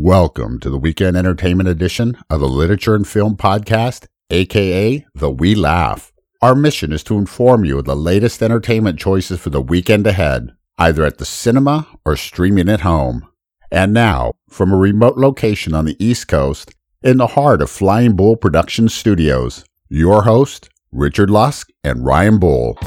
Welcome 0.00 0.60
to 0.60 0.70
the 0.70 0.78
weekend 0.78 1.16
entertainment 1.16 1.68
edition 1.68 2.16
of 2.30 2.38
the 2.38 2.48
Literature 2.48 2.94
and 2.94 3.06
Film 3.06 3.36
Podcast, 3.36 4.06
aka 4.30 5.04
The 5.12 5.28
We 5.28 5.56
Laugh. 5.56 6.12
Our 6.40 6.54
mission 6.54 6.92
is 6.92 7.02
to 7.02 7.18
inform 7.18 7.64
you 7.64 7.80
of 7.80 7.84
the 7.84 7.96
latest 7.96 8.40
entertainment 8.40 9.00
choices 9.00 9.40
for 9.40 9.50
the 9.50 9.60
weekend 9.60 10.06
ahead, 10.06 10.54
either 10.78 11.04
at 11.04 11.18
the 11.18 11.24
cinema 11.24 11.88
or 12.04 12.14
streaming 12.14 12.68
at 12.68 12.82
home. 12.82 13.26
And 13.72 13.92
now, 13.92 14.34
from 14.48 14.72
a 14.72 14.76
remote 14.76 15.18
location 15.18 15.74
on 15.74 15.84
the 15.84 15.96
East 15.98 16.28
Coast, 16.28 16.72
in 17.02 17.16
the 17.16 17.26
heart 17.26 17.60
of 17.60 17.68
Flying 17.68 18.14
Bull 18.14 18.36
Production 18.36 18.88
Studios, 18.88 19.64
your 19.88 20.22
host, 20.22 20.70
Richard 20.92 21.28
Lusk 21.28 21.70
and 21.82 22.06
Ryan 22.06 22.38
Bull. 22.38 22.78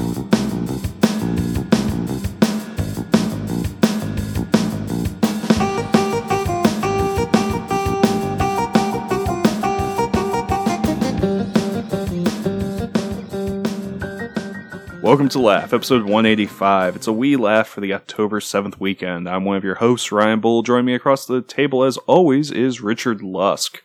Welcome 15.02 15.30
to 15.30 15.40
Laugh, 15.40 15.74
episode 15.74 16.04
185. 16.04 16.96
It's 16.96 17.08
a 17.08 17.14
wee 17.14 17.36
laugh 17.36 17.68
for 17.68 17.82
the 17.82 17.94
October 17.94 18.40
7th 18.40 18.80
weekend. 18.80 19.28
I'm 19.28 19.46
one 19.46 19.58
of 19.58 19.64
your 19.64 19.76
hosts, 19.76 20.12
Ryan 20.12 20.40
Bull. 20.40 20.62
Joining 20.62 20.86
me 20.86 20.94
across 20.94 21.26
the 21.26 21.42
table, 21.42 21.84
as 21.84 21.98
always, 22.00 22.52
is 22.52 22.82
Richard 22.82 23.22
Lusk, 23.24 23.82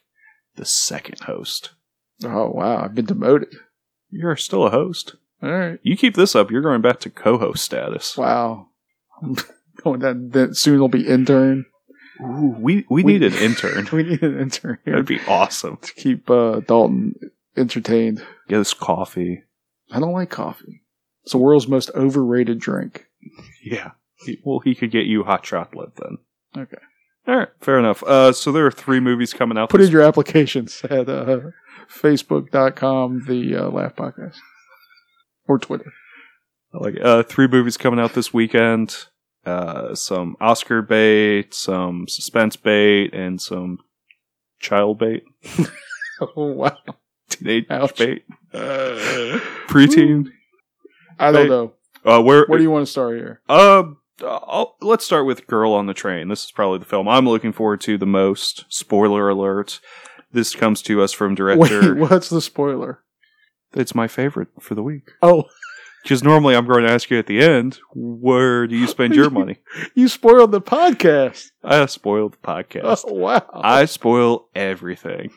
the 0.57 0.67
second 0.67 1.21
host. 1.21 1.71
Oh 2.25 2.51
wow, 2.51 2.83
I've 2.85 2.95
been 2.95 3.07
demoted. 3.07 3.49
You're 4.11 4.37
still 4.37 4.67
a 4.67 4.71
host. 4.71 5.17
All 5.43 5.51
right. 5.53 5.79
You 5.83 5.97
keep 5.97 6.15
this 6.17 6.35
up, 6.35 6.51
you're 6.51 6.63
going 6.63 6.83
back 6.83 7.01
to 7.01 7.11
co 7.11 7.39
host 7.39 7.65
status. 7.65 8.17
Wow. 8.17 8.69
Going 9.83 10.01
that, 10.01 10.33
that 10.33 10.57
soon 10.57 10.81
will 10.81 10.89
be 10.89 11.07
intern. 11.07 11.67
Ooh, 12.23 12.55
we, 12.59 12.87
we, 12.89 13.03
We- 13.05 13.13
need 13.19 13.23
an 13.23 13.35
intern. 13.35 13.87
We 13.93 14.05
need 14.05 14.23
an 14.23 14.41
intern 14.41 14.79
here 14.87 14.95
That'd 14.95 15.07
be 15.07 15.21
awesome. 15.29 15.77
to 15.83 15.93
keep 15.95 16.31
uh, 16.31 16.61
Dalton 16.61 17.15
entertained. 17.59 18.25
Get 18.49 18.61
us 18.61 18.73
coffee. 18.73 19.43
I 19.93 20.01
don't 20.01 20.13
like 20.15 20.31
coffee. 20.31 20.83
It's 21.27 21.33
the 21.33 21.39
world's 21.39 21.69
most 21.69 21.91
overrated 21.95 22.59
drink. 22.61 23.07
Yeah. 23.63 23.91
Well, 24.45 24.61
he 24.61 24.75
could 24.75 24.91
get 24.91 25.07
you 25.07 25.25
hot 25.25 25.43
chocolate 25.43 25.97
then. 25.97 26.19
Okay. 26.57 26.79
All 27.27 27.37
right, 27.37 27.49
fair 27.61 27.79
enough. 27.79 28.03
Uh, 28.05 28.33
so 28.33 28.53
there 28.53 28.65
are 28.65 28.71
three 28.71 29.01
movies 29.01 29.35
coming 29.35 29.59
out. 29.59 29.69
Put 29.69 29.81
in 29.81 29.91
your 29.91 30.03
applications 30.03 30.81
at 30.91 31.09
uh, 31.09 31.41
facebook.com, 31.93 33.25
the 33.27 33.57
uh, 33.57 33.69
Laugh 33.71 33.97
Podcast. 33.97 34.37
Or 35.49 35.59
Twitter. 35.59 35.93
I 36.75 36.79
like 36.79 36.95
uh 37.03 37.23
three 37.23 37.47
movies 37.49 37.77
coming 37.77 37.99
out 38.01 38.13
this 38.15 38.35
weekend 38.35 39.07
uh 39.47 39.95
some 39.95 40.37
oscar 40.41 40.83
bait 40.83 41.55
some 41.55 42.07
suspense 42.09 42.57
bait 42.57 43.15
and 43.15 43.41
some 43.41 43.79
child 44.59 44.99
bait 44.99 45.23
Oh, 46.21 46.53
wow. 46.53 46.77
teenage 47.31 47.67
Ouch. 47.71 47.97
bait 47.97 48.25
preteen 48.53 50.33
I 51.19 51.33
don't 51.33 51.49
know. 51.49 51.73
uh 52.05 52.23
where 52.23 52.45
Where 52.47 52.59
do 52.59 52.63
you 52.65 52.71
want 52.71 52.87
to 52.87 52.91
start 52.91 53.17
here? 53.17 53.41
uh 53.49 53.85
I'll, 54.23 54.77
let's 54.81 55.05
start 55.05 55.27
with 55.27 55.47
girl 55.47 55.73
on 55.75 55.85
the 55.87 55.93
train 55.93 56.29
this 56.29 56.45
is 56.47 56.51
probably 56.51 56.79
the 56.79 56.87
film 56.87 57.07
i'm 57.07 57.29
looking 57.29 57.53
forward 57.53 57.83
to 57.83 57.99
the 57.99 58.07
most 58.07 58.65
spoiler 58.71 59.29
alert 59.29 59.79
this 60.33 60.55
comes 60.55 60.81
to 60.83 61.03
us 61.03 61.13
from 61.13 61.35
director 61.43 61.95
Wait, 61.95 62.01
what's 62.11 62.31
the 62.31 62.41
spoiler? 62.41 63.01
it's 63.75 63.95
my 63.95 64.09
favorite 64.09 64.49
for 64.59 64.75
the 64.75 64.83
week 64.83 65.11
Oh, 65.21 65.45
because 66.03 66.23
normally 66.23 66.55
i'm 66.55 66.67
going 66.67 66.85
to 66.85 66.91
ask 66.91 67.11
you 67.11 67.19
at 67.19 67.27
the 67.27 67.41
end 67.41 67.79
where 67.95 68.67
do 68.67 68.77
you 68.77 68.87
spend 68.87 69.15
your 69.15 69.31
money 69.31 69.59
you 69.95 70.09
spoiled 70.09 70.53
the 70.53 70.61
podcast. 70.61 71.51
i 71.65 71.85
spoiled 71.87 72.33
the 72.35 72.39
podcast 72.39 73.05
Oh, 73.07 73.15
wow. 73.15 73.47
I 73.53 73.85
spoil 73.87 74.49
everything. 74.55 75.31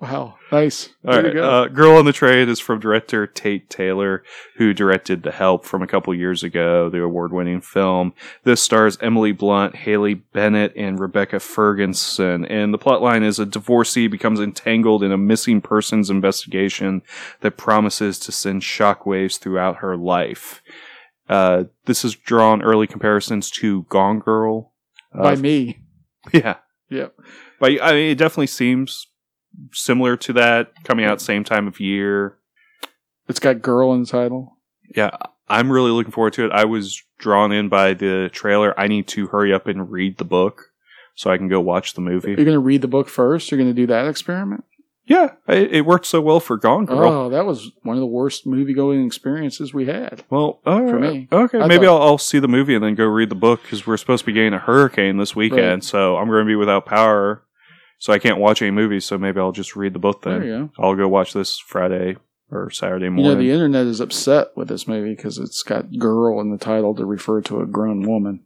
Wow, 0.00 0.36
nice. 0.52 0.90
All 1.06 1.14
to 1.14 1.22
right, 1.22 1.36
uh, 1.36 1.68
"Girl 1.68 1.96
on 1.96 2.04
the 2.04 2.12
Train" 2.12 2.48
is 2.48 2.60
from 2.60 2.78
director 2.80 3.26
Tate 3.26 3.68
Taylor, 3.70 4.22
who 4.56 4.74
directed 4.74 5.22
The 5.22 5.30
Help 5.32 5.64
from 5.64 5.82
a 5.82 5.86
couple 5.86 6.14
years 6.14 6.42
ago, 6.42 6.88
the 6.88 7.02
award-winning 7.02 7.60
film. 7.60 8.12
This 8.44 8.60
stars 8.62 8.98
Emily 9.00 9.32
Blunt, 9.32 9.76
Haley 9.76 10.14
Bennett, 10.14 10.72
and 10.76 10.98
Rebecca 11.00 11.40
Ferguson. 11.40 12.44
And 12.46 12.72
the 12.74 12.78
plotline 12.78 13.24
is 13.24 13.38
a 13.38 13.46
divorcee 13.46 14.06
becomes 14.08 14.40
entangled 14.40 15.02
in 15.02 15.12
a 15.12 15.18
missing 15.18 15.60
persons 15.60 16.10
investigation 16.10 17.02
that 17.40 17.56
promises 17.56 18.18
to 18.20 18.32
send 18.32 18.62
shockwaves 18.62 19.37
throughout 19.38 19.76
her 19.76 19.96
life. 19.96 20.62
Uh, 21.28 21.64
this 21.86 22.02
has 22.02 22.14
drawn 22.14 22.62
early 22.62 22.86
comparisons 22.86 23.50
to 23.50 23.82
Gone 23.84 24.18
Girl. 24.18 24.72
By 25.14 25.32
Uh, 25.34 25.36
me. 25.36 25.80
yeah, 26.32 26.56
Yep. 26.90 27.14
but 27.60 27.72
I 27.82 27.92
mean, 27.92 28.10
it 28.10 28.18
definitely 28.18 28.46
seems 28.48 29.06
similar 29.72 30.16
to 30.18 30.32
that, 30.34 30.72
coming 30.84 31.04
out 31.04 31.20
same 31.20 31.44
time 31.44 31.66
of 31.66 31.80
year. 31.80 32.36
It's 33.28 33.40
got 33.40 33.62
girl 33.62 33.92
in 33.94 34.00
the 34.02 34.06
title. 34.06 34.56
Yeah, 34.94 35.10
I'm 35.48 35.70
really 35.70 35.90
looking 35.90 36.12
forward 36.12 36.32
to 36.34 36.44
it. 36.46 36.52
I 36.52 36.64
was 36.64 37.02
drawn 37.18 37.52
in 37.52 37.68
by 37.68 37.94
the 37.94 38.30
trailer. 38.32 38.78
I 38.78 38.88
need 38.88 39.06
to 39.08 39.26
hurry 39.28 39.52
up 39.52 39.66
and 39.66 39.90
read 39.90 40.16
the 40.18 40.24
book 40.24 40.66
so 41.14 41.30
I 41.30 41.36
can 41.36 41.48
go 41.48 41.60
watch 41.60 41.94
the 41.94 42.00
movie. 42.00 42.28
You're 42.28 42.36
going 42.36 42.48
to 42.52 42.58
read 42.58 42.80
the 42.82 42.88
book 42.88 43.08
first. 43.08 43.50
You're 43.50 43.58
going 43.58 43.70
to 43.70 43.74
do 43.74 43.86
that 43.88 44.06
experiment. 44.06 44.64
Yeah, 45.08 45.32
it, 45.48 45.72
it 45.74 45.86
worked 45.86 46.06
so 46.06 46.20
well 46.20 46.38
for 46.38 46.56
Gone 46.58 46.84
Girl. 46.84 47.08
Oh, 47.08 47.28
that 47.30 47.46
was 47.46 47.70
one 47.82 47.96
of 47.96 48.00
the 48.00 48.06
worst 48.06 48.46
movie 48.46 48.74
going 48.74 49.06
experiences 49.06 49.72
we 49.72 49.86
had. 49.86 50.22
Well, 50.28 50.60
all 50.66 50.86
For 50.86 50.98
me. 51.00 51.28
okay, 51.32 51.58
I 51.58 51.66
maybe 51.66 51.86
thought- 51.86 52.00
I'll, 52.02 52.08
I'll 52.08 52.18
see 52.18 52.38
the 52.38 52.46
movie 52.48 52.74
and 52.74 52.84
then 52.84 52.94
go 52.94 53.06
read 53.06 53.30
the 53.30 53.34
book 53.34 53.62
because 53.62 53.86
we're 53.86 53.96
supposed 53.96 54.20
to 54.22 54.26
be 54.26 54.32
getting 54.34 54.52
a 54.52 54.58
hurricane 54.58 55.16
this 55.16 55.34
weekend, 55.34 55.60
Right. 55.60 55.84
so 55.84 56.16
I'm 56.18 56.28
going 56.28 56.44
to 56.44 56.46
be 56.46 56.56
without 56.56 56.84
power, 56.84 57.42
so 57.98 58.12
I 58.12 58.18
can't 58.18 58.38
watch 58.38 58.60
any 58.60 58.70
movies. 58.70 59.06
So 59.06 59.16
maybe 59.16 59.40
I'll 59.40 59.50
just 59.52 59.74
read 59.76 59.94
the 59.94 59.98
book 59.98 60.22
then. 60.22 60.40
There 60.40 60.48
you 60.48 60.70
I'll 60.78 60.94
go 60.94 61.08
watch 61.08 61.32
this 61.32 61.58
Friday 61.58 62.16
or 62.50 62.70
Saturday 62.70 63.06
go. 63.08 63.16
You 63.16 63.22
morning. 63.22 63.38
the 63.38 63.50
internet 63.50 63.86
is 63.86 64.00
upset 64.00 64.48
with 64.56 64.68
this 64.68 64.86
movie 64.86 65.14
because 65.14 65.38
it's 65.38 65.62
got 65.62 65.96
girl 65.98 66.38
in 66.40 66.50
the 66.50 66.58
title 66.58 66.94
to 66.94 67.04
refer 67.06 67.40
to 67.42 67.60
a 67.60 67.66
grown 67.66 68.02
woman. 68.06 68.44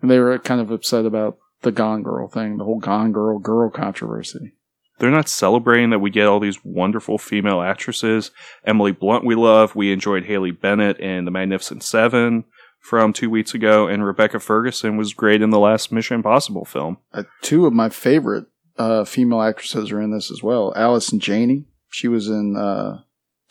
And 0.00 0.10
they 0.10 0.18
were 0.20 0.38
kind 0.38 0.60
of 0.60 0.70
upset 0.70 1.06
about 1.06 1.38
the 1.62 1.72
Gone 1.72 2.02
Girl 2.04 2.28
thing, 2.28 2.58
the 2.58 2.64
whole 2.64 2.78
Gone 2.78 3.10
Girl 3.12 3.38
girl 3.40 3.70
controversy. 3.70 4.52
They're 4.98 5.10
not 5.10 5.28
celebrating 5.28 5.90
that 5.90 5.98
we 5.98 6.10
get 6.10 6.26
all 6.26 6.40
these 6.40 6.64
wonderful 6.64 7.18
female 7.18 7.60
actresses. 7.60 8.30
Emily 8.64 8.92
Blunt, 8.92 9.24
we 9.24 9.34
love. 9.34 9.74
We 9.76 9.92
enjoyed 9.92 10.24
Haley 10.24 10.50
Bennett 10.52 10.98
in 10.98 11.24
The 11.24 11.30
Magnificent 11.30 11.82
Seven 11.82 12.44
from 12.80 13.12
two 13.12 13.28
weeks 13.28 13.52
ago, 13.52 13.88
and 13.88 14.04
Rebecca 14.04 14.38
Ferguson 14.40 14.96
was 14.96 15.12
great 15.12 15.42
in 15.42 15.50
the 15.50 15.58
last 15.58 15.90
Mission 15.92 16.16
Impossible 16.16 16.64
film. 16.64 16.98
Uh, 17.12 17.24
two 17.42 17.66
of 17.66 17.72
my 17.72 17.88
favorite 17.88 18.46
uh, 18.78 19.04
female 19.04 19.42
actresses 19.42 19.90
are 19.90 20.00
in 20.00 20.12
this 20.12 20.30
as 20.30 20.42
well. 20.42 20.72
Allison 20.76 21.18
Janney, 21.18 21.64
she 21.90 22.08
was 22.08 22.28
in 22.28 22.56
uh, 22.56 23.02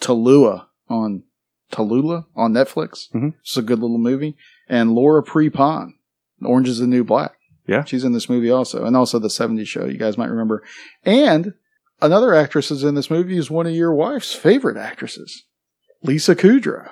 Tallulah 0.01 0.65
on 0.89 1.23
Tallulah 1.71 2.25
on 2.35 2.53
Netflix. 2.53 3.11
Mhm. 3.13 3.33
It's 3.41 3.57
a 3.57 3.61
good 3.61 3.79
little 3.79 3.97
movie. 3.97 4.37
And 4.69 4.93
Laura 4.93 5.23
Prepon, 5.23 5.93
Orange 6.43 6.69
is 6.69 6.79
the 6.79 6.87
New 6.87 7.03
Black. 7.03 7.33
Yeah. 7.67 7.83
she's 7.83 8.03
in 8.03 8.13
this 8.13 8.29
movie 8.29 8.51
also, 8.51 8.85
and 8.85 8.95
also 8.95 9.19
the 9.19 9.27
'70s 9.27 9.67
show. 9.67 9.85
You 9.85 9.97
guys 9.97 10.17
might 10.17 10.29
remember. 10.29 10.63
And 11.03 11.53
another 12.01 12.33
actress 12.35 12.71
is 12.71 12.83
in 12.83 12.95
this 12.95 13.09
movie 13.09 13.37
is 13.37 13.49
one 13.49 13.67
of 13.67 13.73
your 13.73 13.93
wife's 13.93 14.33
favorite 14.33 14.77
actresses, 14.77 15.43
Lisa 16.03 16.35
Kudrow 16.35 16.89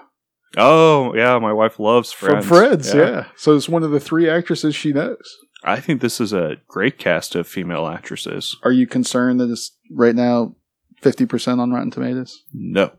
Oh 0.57 1.13
yeah, 1.15 1.37
my 1.39 1.51
wife 1.53 1.79
loves 1.79 2.11
Friends. 2.11 2.45
from 2.45 2.57
Friends. 2.57 2.93
Yeah. 2.93 3.25
so 3.35 3.55
it's 3.55 3.69
one 3.69 3.83
of 3.83 3.91
the 3.91 3.99
three 3.99 4.29
actresses 4.29 4.75
she 4.75 4.93
knows. 4.93 5.37
I 5.63 5.79
think 5.79 6.01
this 6.01 6.19
is 6.19 6.33
a 6.33 6.57
great 6.67 6.97
cast 6.97 7.35
of 7.35 7.47
female 7.47 7.87
actresses. 7.87 8.57
Are 8.63 8.71
you 8.71 8.85
concerned 8.85 9.39
that 9.39 9.49
it's 9.49 9.75
right 9.91 10.15
now 10.15 10.55
fifty 11.01 11.25
percent 11.25 11.59
on 11.59 11.71
Rotten 11.71 11.89
Tomatoes? 11.91 12.43
No, 12.53 12.91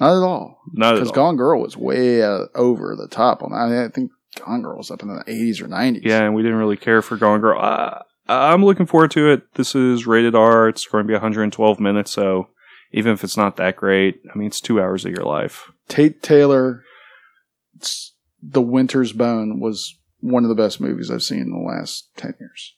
Not 0.00 0.16
at 0.16 0.22
all. 0.26 0.58
not 0.72 0.94
at 0.94 1.00
Because. 1.00 1.12
Gone 1.12 1.36
Girl 1.36 1.60
was 1.60 1.76
way 1.76 2.22
uh, 2.22 2.46
over 2.54 2.96
the 2.96 3.08
top 3.08 3.42
on 3.42 3.50
that. 3.52 3.56
I, 3.58 3.68
mean, 3.68 3.78
I 3.84 3.88
think 3.88 4.10
Gone 4.38 4.62
Girl 4.62 4.76
was 4.76 4.90
up 4.90 5.02
in 5.02 5.08
the 5.08 5.22
eighties 5.26 5.60
or 5.60 5.66
nineties. 5.66 6.02
yeah, 6.04 6.22
and 6.22 6.34
we 6.34 6.42
didn't 6.42 6.58
really 6.58 6.76
care 6.76 7.02
for 7.02 7.16
Gone 7.16 7.40
Girl. 7.40 7.60
Uh, 7.60 8.02
I'm 8.28 8.64
looking 8.64 8.86
forward 8.86 9.10
to 9.12 9.28
it. 9.30 9.54
This 9.54 9.74
is 9.74 10.06
rated 10.06 10.34
R. 10.36 10.68
It's 10.68 10.86
going 10.86 11.02
to 11.04 11.08
be 11.08 11.14
112 11.14 11.80
minutes, 11.80 12.12
so 12.12 12.48
even 12.92 13.12
if 13.12 13.24
it's 13.24 13.36
not 13.36 13.56
that 13.56 13.76
great, 13.76 14.20
I 14.32 14.38
mean, 14.38 14.46
it's 14.48 14.60
two 14.60 14.80
hours 14.80 15.04
of 15.04 15.10
your 15.12 15.24
life. 15.24 15.72
Tate 15.88 16.22
Taylor, 16.22 16.84
The 18.42 18.62
Winter's 18.62 19.12
Bone 19.12 19.58
was 19.60 19.96
one 20.20 20.44
of 20.44 20.48
the 20.48 20.54
best 20.54 20.80
movies 20.80 21.10
I've 21.10 21.22
seen 21.22 21.40
in 21.40 21.50
the 21.50 21.58
last 21.58 22.08
ten 22.16 22.34
years. 22.38 22.76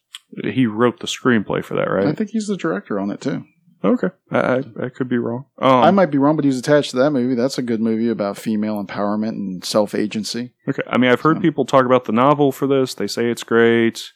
He 0.55 0.67
wrote 0.67 1.00
the 1.00 1.06
screenplay 1.06 1.62
for 1.62 1.75
that, 1.75 1.91
right? 1.91 2.06
I 2.06 2.12
think 2.15 2.31
he's 2.31 2.47
the 2.47 2.56
director 2.56 2.99
on 2.99 3.11
it 3.11 3.21
too. 3.21 3.44
Okay, 3.84 4.08
I, 4.31 4.38
I, 4.38 4.62
I 4.84 4.88
could 4.90 5.08
be 5.08 5.19
wrong. 5.19 5.46
Um, 5.58 5.70
I 5.82 5.90
might 5.90 6.11
be 6.12 6.19
wrong, 6.19 6.37
but 6.37 6.44
he 6.44 6.49
was 6.49 6.58
attached 6.58 6.90
to 6.93 6.96
that 6.99 7.11
movie. 7.11 7.34
That's 7.34 7.58
a 7.58 7.62
good 7.62 7.81
movie 7.81 8.08
about 8.08 8.38
female 8.38 8.82
empowerment 8.84 9.31
and 9.31 9.64
self 9.64 9.94
agency. 9.94 10.55
okay. 10.69 10.82
I 10.87 10.99
mean, 10.99 11.11
I've 11.11 11.20
heard 11.23 11.38
So- 11.38 11.43
people 11.43 11.64
talk 11.64 11.84
about 11.84 12.05
the 12.05 12.12
novel 12.12 12.52
for 12.52 12.67
this. 12.67 12.94
They 12.94 13.06
say 13.08 13.29
it's 13.31 13.43
great. 13.43 14.12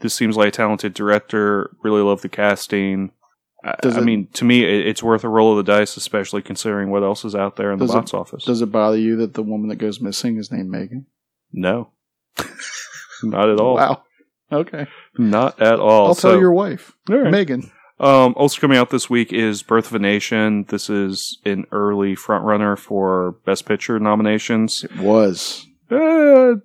This 0.00 0.14
seems 0.14 0.36
like 0.36 0.48
a 0.48 0.50
talented 0.50 0.94
director. 0.94 1.70
Really 1.84 2.02
love 2.02 2.22
the 2.22 2.28
casting. 2.28 3.12
I, 3.62 3.76
Does 3.82 3.96
I 3.96 4.00
it- 4.00 4.04
mean, 4.04 4.28
to 4.32 4.44
me, 4.44 4.64
it, 4.64 4.86
it's 4.88 5.02
worth 5.02 5.22
a 5.24 5.28
roll 5.28 5.56
of 5.56 5.64
the 5.64 5.72
dice, 5.72 5.96
especially 5.96 6.42
considering 6.42 6.90
what 6.90 7.02
else 7.04 7.24
is 7.24 7.34
out 7.36 7.54
there 7.56 7.70
in 7.70 7.78
the 7.78 7.86
Does 7.86 7.94
it- 7.94 7.98
box 7.98 8.14
office. 8.14 8.44
Does 8.44 8.62
it 8.62 8.72
bother 8.72 8.98
you 8.98 9.16
that 9.18 9.34
the 9.34 9.42
woman 9.42 9.68
that 9.68 9.76
goes 9.76 10.00
missing 10.00 10.36
is 10.38 10.50
named 10.50 10.70
Megan? 10.70 11.06
no, 11.52 11.90
not 13.22 13.48
at 13.48 13.60
all. 13.60 13.76
Wow. 13.76 14.02
Okay. 14.52 14.86
Not 15.16 15.60
at 15.62 15.78
all. 15.78 16.08
I'll 16.08 16.14
So- 16.14 16.32
tell 16.32 16.40
your 16.40 16.52
wife, 16.52 16.92
right. 17.08 17.30
Megan. 17.30 17.70
Um, 18.04 18.34
also 18.36 18.60
coming 18.60 18.76
out 18.76 18.90
this 18.90 19.08
week 19.08 19.32
is 19.32 19.62
Birth 19.62 19.86
of 19.86 19.94
a 19.94 19.98
Nation. 19.98 20.66
This 20.68 20.90
is 20.90 21.38
an 21.46 21.64
early 21.72 22.14
frontrunner 22.14 22.76
for 22.76 23.36
Best 23.46 23.64
Picture 23.64 23.98
nominations. 23.98 24.84
It 24.84 24.98
was. 24.98 25.66
Uh, 25.90 26.56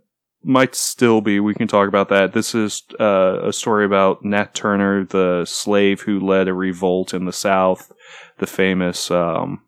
might 0.44 0.76
still 0.76 1.22
be. 1.22 1.40
We 1.40 1.54
can 1.54 1.70
talk 1.70 1.88
about 1.88 2.10
that. 2.10 2.34
This 2.34 2.54
is 2.54 2.84
uh, 3.00 3.40
a 3.42 3.54
story 3.54 3.86
about 3.86 4.26
Nat 4.26 4.54
Turner, 4.54 5.06
the 5.06 5.46
slave 5.46 6.02
who 6.02 6.20
led 6.20 6.50
a 6.50 6.54
revolt 6.54 7.14
in 7.14 7.24
the 7.24 7.32
South, 7.32 7.90
the 8.40 8.48
famous 8.48 9.10
um, 9.10 9.62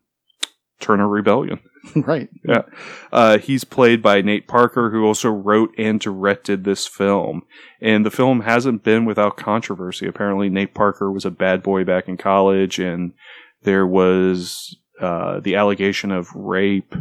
Turner 0.82 1.08
Rebellion. 1.08 1.60
right. 1.96 2.28
Yeah. 2.46 2.62
Uh, 3.10 3.38
he's 3.38 3.64
played 3.64 4.02
by 4.02 4.20
Nate 4.20 4.46
Parker, 4.46 4.90
who 4.90 5.04
also 5.06 5.30
wrote 5.30 5.70
and 5.78 5.98
directed 5.98 6.64
this 6.64 6.86
film. 6.86 7.42
And 7.80 8.04
the 8.04 8.10
film 8.10 8.42
hasn't 8.42 8.84
been 8.84 9.04
without 9.06 9.36
controversy. 9.36 10.06
Apparently, 10.06 10.48
Nate 10.50 10.74
Parker 10.74 11.10
was 11.10 11.24
a 11.24 11.30
bad 11.30 11.62
boy 11.62 11.84
back 11.84 12.06
in 12.08 12.16
college, 12.18 12.78
and 12.78 13.14
there 13.62 13.86
was 13.86 14.76
uh, 15.00 15.40
the 15.40 15.56
allegation 15.56 16.12
of 16.12 16.34
rape. 16.34 16.94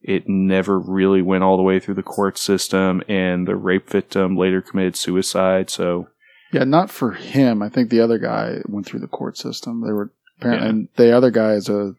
It 0.00 0.24
never 0.26 0.78
really 0.80 1.22
went 1.22 1.44
all 1.44 1.56
the 1.56 1.62
way 1.62 1.78
through 1.78 1.94
the 1.94 2.02
court 2.02 2.38
system, 2.38 3.02
and 3.08 3.46
the 3.46 3.56
rape 3.56 3.88
victim 3.90 4.36
later 4.36 4.60
committed 4.62 4.96
suicide. 4.96 5.68
So, 5.70 6.08
Yeah, 6.52 6.64
not 6.64 6.90
for 6.90 7.12
him. 7.12 7.62
I 7.62 7.68
think 7.68 7.90
the 7.90 8.00
other 8.00 8.18
guy 8.18 8.62
went 8.66 8.86
through 8.86 9.00
the 9.00 9.06
court 9.08 9.36
system. 9.36 9.82
They 9.86 9.92
were 9.92 10.10
apparently, 10.38 10.64
Yeah. 10.66 10.70
and 10.70 10.88
the 10.96 11.16
other 11.16 11.30
guy 11.30 11.52
is 11.52 11.68
a 11.68 11.94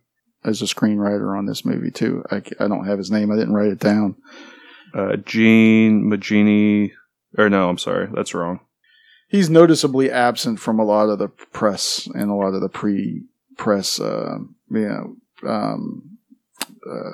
is 0.46 0.62
a 0.62 0.66
screenwriter 0.66 1.38
on 1.38 1.46
this 1.46 1.66
movie 1.66 1.92
too. 1.92 2.24
I, 2.32 2.38
I 2.60 2.68
don't 2.68 2.86
have 2.86 2.98
his 2.98 3.12
name. 3.12 3.32
I 3.32 3.36
didn't 3.36 3.54
write 3.54 3.72
it 3.72 3.80
down. 3.80 4.16
uh, 4.94 5.16
Gene 5.18 6.04
Magini, 6.04 6.92
or 7.38 7.50
no, 7.50 7.70
I'm 7.70 7.78
sorry, 7.78 8.08
that's 8.14 8.34
wrong. 8.34 8.60
He's 9.28 9.50
noticeably 9.50 10.12
absent 10.12 10.60
from 10.60 10.80
a 10.80 10.86
lot 10.86 11.10
of 11.10 11.18
the 11.18 11.28
press 11.30 12.08
and 12.14 12.30
a 12.30 12.36
lot 12.36 12.54
of 12.54 12.62
the 12.62 12.70
pre 12.70 13.24
press, 13.58 14.00
uh, 14.00 14.38
you 14.70 14.88
know, 14.88 15.50
um, 15.50 16.18
uh, 16.90 17.12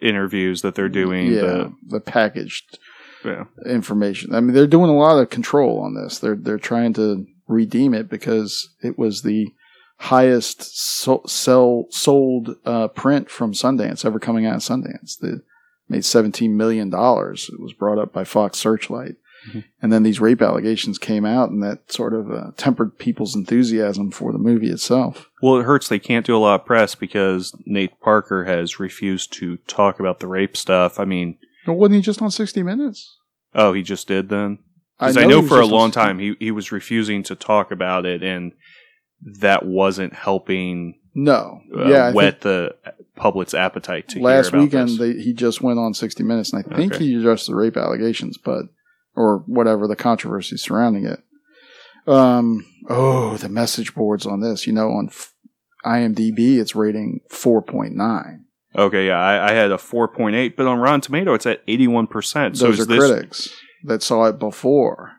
Interviews 0.00 0.60
that 0.62 0.74
they're 0.74 0.88
doing. 0.90 1.28
yeah, 1.28 1.40
The, 1.40 1.74
the 1.86 2.00
packaged 2.00 2.78
yeah. 3.24 3.44
information. 3.64 4.34
I 4.34 4.40
mean, 4.40 4.54
they're 4.54 4.66
doing 4.66 4.90
a 4.90 4.96
lot 4.96 5.18
of 5.18 5.30
control 5.30 5.80
on 5.80 5.94
this. 5.94 6.18
They're 6.18 6.36
they're 6.36 6.58
trying 6.58 6.92
to 6.94 7.26
redeem 7.48 7.94
it 7.94 8.08
because 8.10 8.68
it 8.82 8.98
was 8.98 9.22
the 9.22 9.48
highest 9.98 10.76
so, 10.78 11.22
sell 11.26 11.86
sold 11.90 12.56
uh, 12.64 12.88
print 12.88 13.30
from 13.30 13.52
Sundance 13.52 14.04
ever 14.04 14.18
coming 14.18 14.46
out 14.46 14.56
of 14.56 14.60
Sundance. 14.62 15.18
That 15.20 15.42
made 15.88 16.04
seventeen 16.04 16.56
million 16.56 16.90
dollars. 16.90 17.50
It 17.52 17.60
was 17.60 17.72
brought 17.72 17.98
up 17.98 18.12
by 18.12 18.24
Fox 18.24 18.58
Searchlight, 18.58 19.16
Mhm. 19.52 19.64
and 19.80 19.92
then 19.92 20.02
these 20.02 20.20
rape 20.20 20.42
allegations 20.42 20.98
came 20.98 21.24
out, 21.24 21.50
and 21.50 21.62
that 21.62 21.90
sort 21.92 22.12
of 22.14 22.30
uh, 22.30 22.50
tempered 22.56 22.98
people's 22.98 23.34
enthusiasm 23.36 24.10
for 24.10 24.32
the 24.32 24.38
movie 24.38 24.70
itself. 24.70 25.28
Well, 25.42 25.58
it 25.58 25.64
hurts 25.64 25.88
they 25.88 25.98
can't 25.98 26.26
do 26.26 26.36
a 26.36 26.38
lot 26.38 26.60
of 26.60 26.66
press 26.66 26.94
because 26.94 27.54
Nate 27.66 27.98
Parker 28.00 28.44
has 28.44 28.78
refused 28.80 29.32
to 29.34 29.56
talk 29.68 30.00
about 30.00 30.20
the 30.20 30.26
rape 30.28 30.56
stuff. 30.56 30.98
I 31.00 31.04
mean, 31.04 31.38
But 31.64 31.74
wasn't 31.74 31.96
he 31.96 32.00
just 32.02 32.20
on 32.22 32.30
sixty 32.30 32.62
Minutes? 32.62 33.16
oh, 33.54 33.72
he 33.72 33.82
just 33.82 34.06
did 34.08 34.28
then? 34.28 34.58
Because 34.98 35.16
I 35.18 35.22
know, 35.26 35.36
he 35.36 35.40
was 35.42 35.48
for 35.48 35.60
a 35.60 35.66
long 35.66 35.90
time 35.90 36.18
he, 36.18 36.34
he 36.40 36.50
was 36.50 36.72
refusing 36.72 37.22
to 37.24 37.34
talk 37.34 37.70
about 37.70 38.06
it, 38.06 38.22
and 38.22 38.52
that 39.22 39.64
wasn't 39.64 40.12
helping 40.14 40.98
No, 41.14 41.60
uh, 41.76 41.88
yeah, 41.88 42.06
I 42.06 42.12
whet 42.12 42.40
the 42.42 42.74
public's 43.16 43.54
appetite 43.54 44.08
to 44.08 44.20
last 44.20 44.50
hear 44.50 44.60
about 44.60 44.62
weekend 44.64 44.98
they, 44.98 45.12
he 45.22 45.32
just 45.32 45.62
went 45.62 45.78
on 45.78 45.94
60 45.94 46.22
minutes 46.22 46.52
and 46.52 46.62
i 46.70 46.76
think 46.76 46.92
Okay. 46.94 47.04
he 47.06 47.14
addressed 47.14 47.46
the 47.46 47.54
rape 47.54 47.76
allegations 47.78 48.36
but 48.36 48.64
or 49.14 49.38
whatever 49.46 49.88
the 49.88 49.96
controversy 49.96 50.58
surrounding 50.58 51.06
it. 51.06 51.20
Um 52.06 52.66
oh 52.90 53.36
the 53.38 53.48
message 53.48 53.94
boards 53.94 54.26
on 54.26 54.40
this 54.40 54.66
you 54.66 54.72
know 54.74 54.90
on 54.90 55.06
F- 55.08 55.32
imdb 55.84 56.58
it's 56.58 56.76
rating 56.76 57.20
4.9 57.32 58.40
okay, 58.76 59.06
yeah, 59.06 59.18
I, 59.18 59.50
I 59.50 59.52
had 59.54 59.72
a 59.72 59.76
4.8, 59.76 60.54
but 60.54 60.66
on 60.66 60.78
Rotten 60.78 61.00
Tomato 61.00 61.32
it's 61.32 61.46
at 61.46 61.66
81%. 61.66 62.56
So 62.56 62.66
those 62.66 62.74
is 62.78 62.80
are 62.80 62.84
this, 62.86 63.10
critics 63.10 63.48
that 63.84 64.02
saw 64.02 64.26
it 64.26 64.38
before 64.38 65.12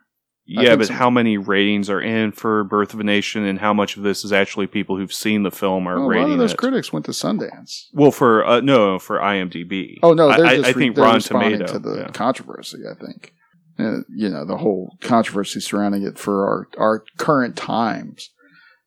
Yeah, 0.50 0.76
but 0.76 0.86
some- 0.86 0.96
how 0.96 1.10
many 1.10 1.36
ratings 1.36 1.90
are 1.90 2.00
in 2.00 2.32
for 2.32 2.64
Birth 2.64 2.94
of 2.94 3.00
a 3.00 3.04
Nation, 3.04 3.44
and 3.44 3.58
how 3.58 3.74
much 3.74 3.96
of 3.98 4.02
this 4.02 4.24
is 4.24 4.32
actually 4.32 4.66
people 4.66 4.96
who've 4.96 5.12
seen 5.12 5.42
the 5.42 5.50
film 5.50 5.86
are 5.86 5.98
Oh, 5.98 6.10
a 6.10 6.14
lot 6.20 6.30
of 6.30 6.38
those 6.38 6.52
it? 6.52 6.56
critics 6.58 6.90
went 6.92 7.04
to 7.06 7.12
sundance 7.12 7.84
Well, 7.92 8.10
for 8.10 8.44
uh, 8.46 8.60
no, 8.60 8.98
for 8.98 9.18
IMDb. 9.18 9.98
oh 10.02 10.14
no 10.14 10.28
they're 10.28 10.46
I, 10.46 10.56
just 10.56 10.64
I 10.64 10.72
re- 10.72 10.74
think 10.74 10.94
they're 10.94 11.04
Rotten 11.04 11.16
responding 11.16 11.52
Tomato. 11.58 11.72
to 11.74 11.78
the 11.78 11.96
yeah. 12.00 12.08
controversy 12.12 12.78
i 12.90 12.94
think 12.94 13.32
uh, 13.78 13.98
you 14.08 14.28
know 14.28 14.44
the 14.46 14.56
whole 14.56 14.96
controversy 15.02 15.60
surrounding 15.60 16.02
it 16.02 16.18
for 16.18 16.46
our 16.48 16.68
our 16.78 17.04
current 17.18 17.54
times 17.56 18.30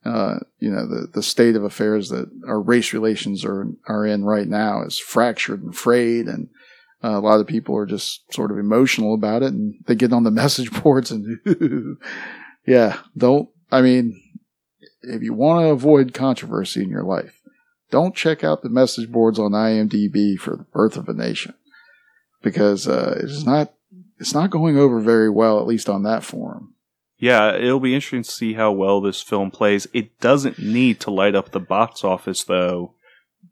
uh, 0.04 0.40
you 0.60 0.72
know 0.72 0.88
the 0.88 1.08
the 1.14 1.22
state 1.24 1.56
of 1.56 1.64
affairs 1.64 2.10
that 2.10 2.28
our 2.48 2.60
race 2.60 2.92
relations 2.92 3.46
are 3.46 3.68
are 3.88 4.06
in 4.06 4.24
right 4.26 4.48
now 4.48 4.82
is 4.84 4.98
fractured 4.98 5.62
and 5.62 5.76
frayed 5.76 6.26
and 6.28 6.50
uh, 7.04 7.18
a 7.18 7.20
lot 7.20 7.40
of 7.40 7.48
people 7.48 7.76
are 7.76 7.86
just 7.86 8.32
sort 8.34 8.52
of 8.52 8.58
emotional 8.58 9.14
about 9.14 9.44
it 9.44 9.54
and 9.54 9.76
they 9.88 9.96
get 9.96 10.14
on 10.14 10.24
the 10.24 10.32
message 10.44 10.72
boards 10.84 11.12
and 11.12 11.40
yeah 12.68 13.00
don't 13.18 13.50
i 13.72 13.82
mean 13.82 14.22
if 15.04 15.22
you 15.22 15.34
want 15.34 15.64
to 15.64 15.70
avoid 15.70 16.14
controversy 16.14 16.84
in 16.84 16.90
your 16.90 17.04
life 17.04 17.42
don't 17.90 18.16
check 18.16 18.44
out 18.44 18.62
the 18.62 18.70
message 18.70 19.12
boards 19.12 19.40
on 19.40 19.52
imdb 19.52 20.38
for 20.38 20.56
the 20.56 20.64
birth 20.64 20.98
of 20.98 21.10
a 21.10 21.14
nation 21.14 21.54
because 22.42 22.88
uh, 22.88 23.20
it's 23.22 23.46
not 23.46 23.74
it's 24.20 24.34
not 24.34 24.52
going 24.52 24.78
over 24.78 25.00
very 25.00 25.30
well 25.30 25.60
at 25.60 25.68
least 25.68 25.90
on 25.90 26.04
that 26.04 26.24
forum 26.24 26.76
Yeah, 27.18 27.54
it'll 27.56 27.80
be 27.80 27.94
interesting 27.94 28.24
to 28.24 28.32
see 28.32 28.54
how 28.54 28.72
well 28.72 29.00
this 29.00 29.22
film 29.22 29.52
plays. 29.52 29.86
It 29.94 30.20
doesn't 30.20 30.58
need 30.58 31.00
to 31.02 31.12
light 31.12 31.36
up 31.36 31.52
the 31.52 31.60
box 31.60 32.04
office 32.04 32.44
though 32.44 32.96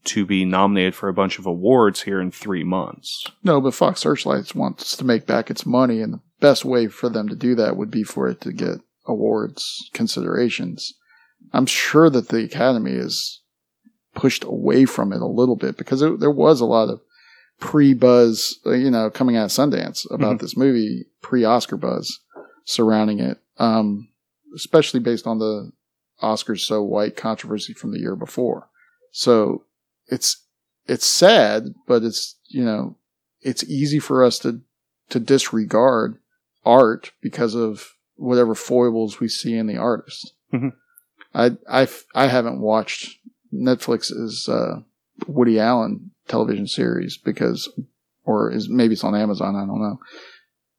to 0.06 0.25
be 0.25 0.46
nominated 0.46 0.96
for 0.96 1.10
a 1.10 1.13
bunch 1.13 1.38
of 1.40 1.46
awards 1.46 2.04
here 2.04 2.22
in 2.22 2.31
three 2.31 2.63
months. 2.63 3.25
No, 3.44 3.60
but 3.60 3.74
Fox 3.74 4.00
Searchlights 4.01 4.56
wants 4.56 4.96
to 4.98 5.04
make 5.06 5.25
back 5.28 5.50
its 5.51 5.66
money, 5.66 6.01
and 6.01 6.13
the 6.13 6.19
best 6.40 6.63
way 6.66 6.88
for 6.88 7.10
them 7.10 7.28
to 7.30 7.36
do 7.36 7.54
that 7.56 7.75
would 7.78 7.92
be 7.92 8.04
for 8.04 8.28
it 8.28 8.42
to 8.42 8.54
get 8.54 8.80
awards 9.06 9.90
considerations. 9.94 10.94
I'm 11.54 11.66
sure 11.66 12.10
that 12.10 12.30
the 12.30 12.44
Academy 12.44 12.92
is 12.94 13.42
pushed 14.16 14.44
away 14.44 14.86
from 14.86 15.12
it 15.13 15.22
a 15.22 15.28
little 15.28 15.56
bit 15.56 15.78
because 15.78 16.02
it, 16.02 16.19
there 16.19 16.31
was 16.31 16.60
a 16.62 16.66
lot 16.66 16.90
of 16.90 17.02
pre-buzz, 17.60 18.60
uh, 18.66 18.72
you 18.72 18.90
know, 18.90 19.10
coming 19.10 19.36
out 19.36 19.45
of 19.45 19.52
Sundance 19.52 20.10
about 20.12 20.38
Mhm. 20.38 20.42
this 20.42 20.57
movie, 20.57 21.06
pre-Oscar 21.22 21.78
buzz 21.78 22.19
surrounding 22.66 23.19
it, 23.19 23.38
um, 23.57 24.07
especially 24.56 25.00
based 25.00 25.28
on 25.28 25.40
the 25.40 25.72
Oscars 26.21 26.62
so 26.62 26.83
white 26.83 27.16
controversy 27.16 27.73
from 27.73 27.92
the 27.92 28.00
year 28.00 28.16
before. 28.16 28.68
So 29.12 29.64
it's 30.09 30.45
it's 30.85 31.06
sad, 31.06 31.73
but 31.87 32.04
it's 32.04 32.35
you 32.47 32.63
know 32.63 32.97
it's 33.42 33.63
easy 33.63 33.99
for 33.99 34.23
us 34.23 34.39
to 34.39 34.61
to 35.09 35.19
disregard 35.19 36.18
art 36.66 37.11
because 37.21 37.56
of 37.56 37.94
whatever 38.16 38.54
foibles 38.54 39.19
we 39.19 39.28
see 39.28 39.56
in 39.56 39.68
the 39.68 39.78
artist. 39.78 40.33
Mhm. 40.54 40.73
I 41.33 41.51
I 41.69 41.87
I 42.16 42.28
haven't 42.28 42.59
watched 42.59 43.18
Netflix's 43.54 44.47
uh, 44.49 44.81
Woody 45.28 45.59
Allen 45.59 46.11
television 46.28 46.68
series 46.68 47.18
because, 47.18 47.69
or 48.23 48.51
is 48.51 48.69
maybe 48.69 48.94
it's 48.94 49.04
on 49.04 49.16
Amazon. 49.16 49.56
I 49.56 49.66
don't 49.66 49.81
know. 49.81 49.99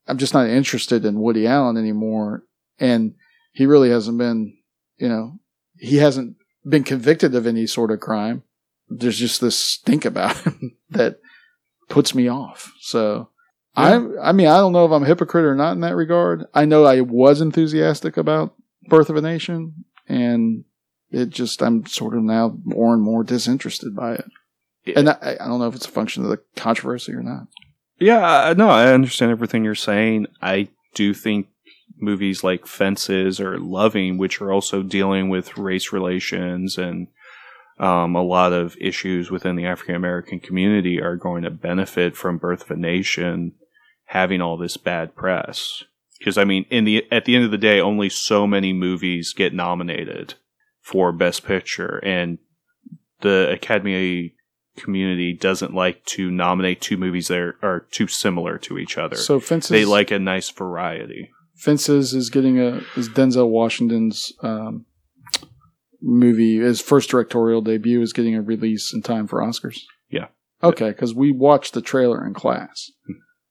I'm 0.07 0.19
just 0.19 0.35
not 0.35 0.49
interested 0.49 1.05
in 1.05 1.21
Woody 1.21 1.47
Allen 1.47 1.77
anymore, 1.77 2.45
and 2.79 3.15
he 3.53 3.67
really 3.67 3.91
hasn't 3.91 4.19
been. 4.19 4.57
You 4.99 5.09
know, 5.09 5.39
he 5.79 5.97
hasn't 5.97 6.37
been 6.69 6.85
convicted 6.85 7.35
of 7.35 7.47
any 7.47 7.67
sort 7.67 7.91
of 7.91 8.01
crime. 8.01 8.43
There's 8.91 9.19
just 9.19 9.41
this 9.41 9.57
stink 9.59 10.05
about 10.05 10.37
him 10.39 10.77
that 10.91 11.21
puts 11.89 12.15
me 12.15 12.29
off. 12.29 12.73
So 12.81 13.29
I 13.77 13.95
I 14.21 14.33
mean 14.33 14.49
I 14.49 14.57
don't 14.59 14.73
know 14.73 14.85
if 14.85 14.93
I'm 14.93 15.05
a 15.05 15.07
hypocrite 15.07 15.45
or 15.45 15.55
not 15.55 15.73
in 15.73 15.81
that 15.81 15.97
regard. 15.97 16.45
I 16.55 16.65
know 16.65 16.85
I 16.85 17.01
was 17.01 17.41
enthusiastic 17.41 18.17
about 18.17 18.55
Birth 18.89 19.09
of 19.11 19.17
a 19.17 19.21
Nation 19.21 19.85
and 20.09 20.65
it 21.11 21.31
just 21.31 21.63
I'm 21.63 21.87
sort 21.87 22.17
of 22.17 22.23
now 22.23 22.57
more 22.65 22.93
and 22.95 23.03
more 23.03 23.23
disinterested 23.25 23.95
by 23.95 24.15
it. 24.15 24.25
And 24.97 25.09
I, 25.11 25.37
I 25.41 25.47
don't 25.47 25.59
know 25.61 25.69
if 25.69 25.75
it's 25.75 25.87
a 25.87 25.91
function 25.91 26.25
of 26.25 26.31
the 26.31 26.41
controversy 26.57 27.13
or 27.13 27.23
not. 27.23 27.47
Yeah, 27.99 28.25
I- 28.27 28.55
no, 28.55 28.69
I 28.71 28.93
understand 28.93 29.31
everything 29.31 29.63
you're 29.65 29.75
saying. 29.75 30.27
I 30.41 30.69
do 30.95 31.13
think 31.15 31.49
movies 31.99 32.43
like 32.43 32.67
Fences 32.67 33.41
or 33.41 33.59
Loving, 33.59 34.17
which 34.19 34.41
are 34.41 34.51
also 34.53 34.83
dealing 34.83 35.29
with 35.29 35.59
race 35.59 35.93
relations 35.93 36.79
and 36.79 37.09
um, 37.81 38.15
a 38.15 38.23
lot 38.23 38.53
of 38.53 38.77
issues 38.79 39.31
within 39.31 39.57
the 39.57 39.65
African 39.65 39.95
American 39.95 40.39
community, 40.39 41.01
are 41.01 41.17
going 41.17 41.43
to 41.43 41.51
benefit 41.51 42.15
from 42.15 42.37
Birth 42.37 42.65
of 42.65 42.71
a 42.73 42.77
Nation 42.77 43.55
having 44.05 44.41
all 44.41 44.59
this 44.59 44.77
bad 44.77 45.17
press. 45.17 45.83
Because 46.19 46.37
I 46.37 46.45
mean, 46.45 46.67
in 46.71 46.85
the 46.85 47.07
at 47.11 47.25
the 47.25 47.35
end 47.35 47.47
of 47.47 47.51
the 47.51 47.59
day, 47.59 47.81
only 47.81 48.11
so 48.11 48.47
many 48.47 48.75
movies 48.75 49.33
get 49.33 49.55
nominated 49.55 50.35
for 50.83 51.11
Best 51.11 51.45
Picture, 51.47 51.99
and 52.05 52.39
the 53.23 53.51
Academy 53.51 54.35
community 54.77 55.33
doesn't 55.33 55.75
like 55.75 56.05
to 56.05 56.31
nominate 56.31 56.81
two 56.81 56.97
movies 56.99 57.29
that 57.29 57.39
are, 57.39 57.57
are 57.63 57.81
too 57.91 58.07
similar 58.07 58.59
to 58.59 58.79
each 58.79 58.99
other. 58.99 59.17
So 59.17 59.41
fences 59.41 59.71
they 59.71 59.87
like 59.87 60.11
a 60.11 60.19
nice 60.19 60.51
variety. 60.51 61.31
Fences 61.55 62.13
is 62.13 62.29
getting 62.29 62.59
a 62.59 62.83
is 62.97 63.09
Denzel 63.09 63.49
Washington's 63.49 64.35
um, 64.43 64.85
movie. 66.03 66.59
His 66.59 66.81
first 66.81 67.11
directorial 67.11 67.61
debut 67.63 68.01
is 68.03 68.13
getting 68.13 68.35
a 68.35 68.43
release 68.43 68.93
in 68.95 69.03
time 69.03 69.27
for 69.27 69.41
Oscars. 69.41 69.79
Yeah. 70.09 70.27
Okay, 70.63 70.91
because 70.91 71.15
we 71.15 71.33
watched 71.33 71.73
the 71.75 71.81
trailer 71.81 72.27
in 72.27 72.35
class, 72.35 72.91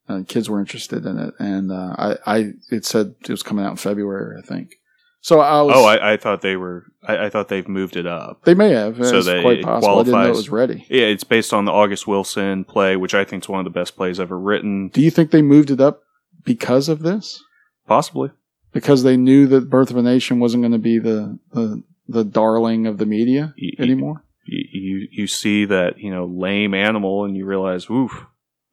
and 0.07 0.27
kids 0.27 0.49
were 0.49 0.59
interested 0.59 1.05
in 1.05 1.17
it, 1.17 1.33
and 1.39 1.71
uh, 1.71 1.95
I, 1.97 2.17
I 2.25 2.45
it 2.71 2.85
said 2.85 3.15
it 3.21 3.29
was 3.29 3.41
coming 3.43 3.65
out 3.65 3.71
in 3.71 3.77
February, 3.77 4.39
I 4.41 4.45
think. 4.45 4.73
So 5.21 5.39
I 5.41 5.61
was. 5.63 5.73
Oh, 5.75 5.85
I, 5.85 6.13
I 6.13 6.17
thought 6.17 6.41
they 6.41 6.55
were. 6.55 6.85
I, 7.05 7.25
I 7.25 7.29
thought 7.29 7.47
they've 7.49 7.67
moved 7.67 7.95
it 7.97 8.05
up. 8.05 8.43
they 8.45 8.53
may 8.53 8.69
have. 8.69 8.95
So 9.05 9.17
It's 9.17 9.25
they- 9.25 9.41
quite 9.41 9.59
it 9.59 9.65
possible. 9.65 9.99
I 9.99 10.03
didn't 10.03 10.21
know 10.21 10.27
it 10.27 10.35
was 10.35 10.49
ready. 10.49 10.85
Yeah, 10.89 11.05
it's 11.05 11.23
based 11.23 11.51
on 11.53 11.65
the 11.65 11.71
August 11.71 12.07
Wilson 12.07 12.63
play, 12.63 12.95
which 12.95 13.13
I 13.15 13.25
think 13.25 13.43
is 13.43 13.49
one 13.49 13.59
of 13.59 13.65
the 13.65 13.77
best 13.77 13.95
plays 13.97 14.19
ever 14.19 14.39
written. 14.39 14.89
Do 14.89 15.01
you 15.01 15.11
think 15.11 15.31
they 15.31 15.41
moved 15.41 15.71
it 15.71 15.81
up 15.81 16.03
because 16.45 16.87
of 16.89 16.99
this? 16.99 17.43
Possibly. 17.87 18.29
Because 18.71 19.01
they 19.03 19.17
knew 19.17 19.47
that 19.47 19.69
Birth 19.69 19.89
of 19.89 19.97
a 19.97 20.01
Nation 20.03 20.39
wasn't 20.39 20.61
going 20.61 20.73
to 20.73 20.77
be 20.77 20.99
the, 20.99 21.39
the 21.53 21.81
the 22.09 22.23
darling 22.23 22.87
of 22.87 22.97
the 22.97 23.05
media 23.05 23.53
Y- 23.61 23.71
y- 23.77 23.83
anymore. 23.83 24.23
You, 24.45 24.65
you 24.71 25.07
you 25.11 25.27
see 25.27 25.65
that 25.65 25.99
you 25.99 26.11
know 26.11 26.25
lame 26.25 26.73
animal, 26.73 27.23
and 27.25 27.37
you 27.37 27.45
realize, 27.45 27.89
oof, 27.89 28.25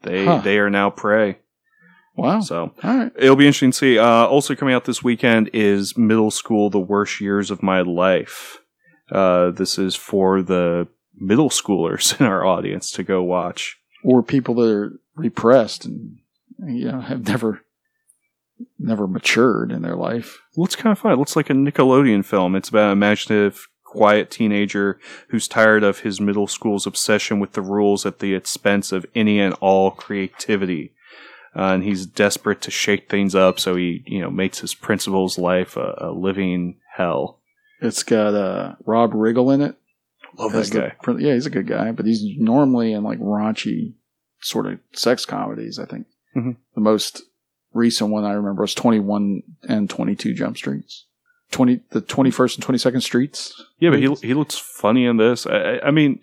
they 0.03 0.25
Huh. 0.25 0.41
they 0.43 0.59
are 0.59 0.71
now 0.71 0.91
prey. 0.91 1.39
Wow. 2.17 2.41
So 2.41 2.73
right. 2.83 3.13
It'll 3.15 3.37
be 3.37 3.47
interesting 3.47 3.73
to 3.73 3.77
see. 3.77 3.99
Uh, 3.99 4.07
also 4.27 4.55
coming 4.55 4.75
out 4.75 4.87
this 4.87 5.05
weekend 5.05 5.51
is 5.53 5.99
Middle 5.99 6.31
School: 6.31 6.71
The 6.71 6.79
Worst 6.81 7.21
Years 7.21 7.51
of 7.51 7.63
My 7.63 7.83
Life. 7.83 8.59
Uh, 9.11 9.51
this 9.51 9.79
is 9.79 9.95
for 9.95 10.41
the 10.43 10.89
middle 11.19 11.51
schoolers 11.51 12.19
in 12.21 12.27
our 12.27 12.45
audience 12.45 12.91
to 12.93 13.03
go 13.03 13.23
watch. 13.23 13.79
Or 14.03 14.23
people 14.23 14.55
that 14.57 14.71
are 14.71 14.93
repressed 15.15 15.85
and 15.85 16.17
you 16.67 16.91
know 16.91 17.01
have 17.01 17.27
never 17.29 17.61
never 18.79 19.07
matured 19.07 19.71
in 19.73 19.83
their 19.83 19.97
life. 19.97 20.39
Looks 20.57 20.77
kind 20.77 20.93
of 20.93 20.99
fun. 20.99 21.13
It 21.13 21.19
looks 21.19 21.37
like 21.37 21.51
a 21.51 21.55
Nickelodeon 21.55 22.25
film. 22.25 22.55
It's 22.55 22.69
about 22.69 22.87
an 22.87 22.93
imaginative, 22.93 23.69
quiet 23.85 24.31
teenager 24.31 24.99
who's 25.29 25.49
tired 25.49 25.83
of 25.83 26.01
his 26.01 26.21
middle 26.21 26.47
school's 26.47 26.87
obsession 26.87 27.39
with 27.41 27.53
the 27.53 27.63
rules 27.63 28.05
at 28.07 28.19
the 28.19 28.35
expense 28.35 28.93
of 28.93 29.07
any 29.15 29.41
and 29.41 29.55
all 29.61 29.91
creativity. 29.91 30.93
Uh, 31.55 31.73
and 31.75 31.85
he's 31.85 32.05
desperate 32.05 32.61
to 32.61 32.71
shake 32.71 33.09
things 33.09 33.35
up, 33.35 33.59
so 33.59 33.77
he, 33.77 34.03
you 34.07 34.21
know, 34.21 34.31
makes 34.31 34.59
his 34.59 34.75
principal's 34.75 35.39
life 35.39 35.77
a, 35.77 35.95
a 35.99 36.11
living 36.13 36.77
hell. 36.97 37.41
It's 37.81 38.03
got 38.03 38.35
uh, 38.35 38.75
Rob 38.85 39.13
Riggle 39.13 39.55
in 39.55 39.63
it. 39.63 39.75
Love 40.39 40.53
that 40.53 40.71
guy. 40.71 40.93
prin- 41.03 41.21
yeah, 41.21 41.33
he's 41.33 41.47
a 41.47 41.51
good 41.51 41.67
guy, 41.67 41.93
but 41.93 42.05
he's 42.05 42.23
normally 42.37 42.93
in 42.93 43.03
like 43.05 43.19
raunchy 43.21 43.95
sort 44.41 44.67
of 44.67 44.79
sex 44.93 45.25
comedies. 45.25 45.79
I 45.79 45.87
think 45.87 46.07
Mhm. 46.37 46.57
the 46.75 46.81
most 46.83 47.23
recent 47.77 48.11
one 48.11 48.25
I 48.25 48.33
remember 48.33 48.63
was 48.63 48.75
Twenty 48.75 48.99
One 49.01 49.43
and 49.69 49.89
Twenty 49.89 50.17
Two 50.17 50.35
Jump 50.35 50.57
Streets. 50.57 51.07
Twenty 51.51 51.81
the 51.91 52.01
Twenty 52.01 52.31
First 52.31 52.57
and 52.57 52.65
Twenty 52.65 52.79
Second 52.79 53.03
Streets. 53.03 53.63
Yeah, 53.79 53.91
but 53.91 54.01
he 54.01 54.13
he 54.29 54.35
looks 54.35 54.57
funny 54.59 55.05
in 55.07 55.17
this. 55.17 55.47
I, 55.47 55.57
I- 55.77 55.87
I 55.89 55.91
mean, 55.91 56.21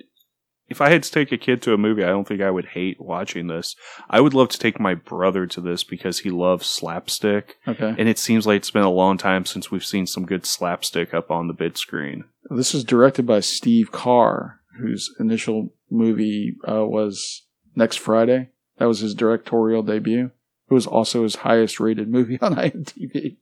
if 0.69 0.81
I 0.81 0.89
had 0.89 1.03
to 1.03 1.11
take 1.11 1.31
a 1.31 1.37
kid 1.37 1.61
to 1.63 1.73
a 1.73 1.77
movie, 1.77 2.03
I 2.03 2.07
don't 2.07 2.27
think 2.27 2.41
I 2.41 2.49
would 2.49 2.65
hate 2.67 2.99
watching 2.99 3.47
this. 3.47 3.75
I 4.09 4.21
would 4.21 4.33
love 4.33 4.49
to 4.49 4.59
take 4.59 4.79
my 4.79 4.95
brother 4.95 5.45
to 5.47 5.61
this 5.61 5.83
because 5.83 6.19
he 6.19 6.29
loves 6.31 6.65
slapstick, 6.67 7.57
Okay, 7.67 7.93
and 7.97 8.09
it 8.09 8.17
seems 8.17 8.47
like 8.47 8.57
it's 8.57 8.71
been 8.71 8.81
a 8.83 8.89
long 8.89 9.17
time 9.17 9.45
since 9.45 9.69
we've 9.71 9.85
seen 9.85 10.07
some 10.07 10.25
good 10.25 10.45
slapstick 10.45 11.13
up 11.13 11.29
on 11.31 11.47
the 11.47 11.53
big 11.53 11.77
screen. 11.77 12.25
this 12.49 12.73
is 12.73 12.83
directed 12.83 13.25
by 13.27 13.39
Steve 13.39 13.91
Carr, 13.91 14.59
whose 14.79 15.13
initial 15.19 15.73
movie 15.91 16.55
uh, 16.67 16.85
was 16.85 17.43
Next 17.75 17.97
Friday. 17.97 18.49
That 18.77 18.85
was 18.87 18.99
his 18.99 19.13
directorial 19.15 19.83
debut. 19.83 20.31
It 20.69 20.73
was 20.73 20.87
also 20.87 21.23
his 21.23 21.35
highest 21.37 21.79
rated 21.79 22.09
movie 22.09 22.37
on 22.41 22.55
IMDb. 22.55 23.37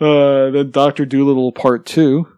Uh, 0.00 0.50
then 0.50 0.70
Doctor 0.70 1.04
Dolittle 1.06 1.52
Part 1.52 1.86
Two. 1.86 2.28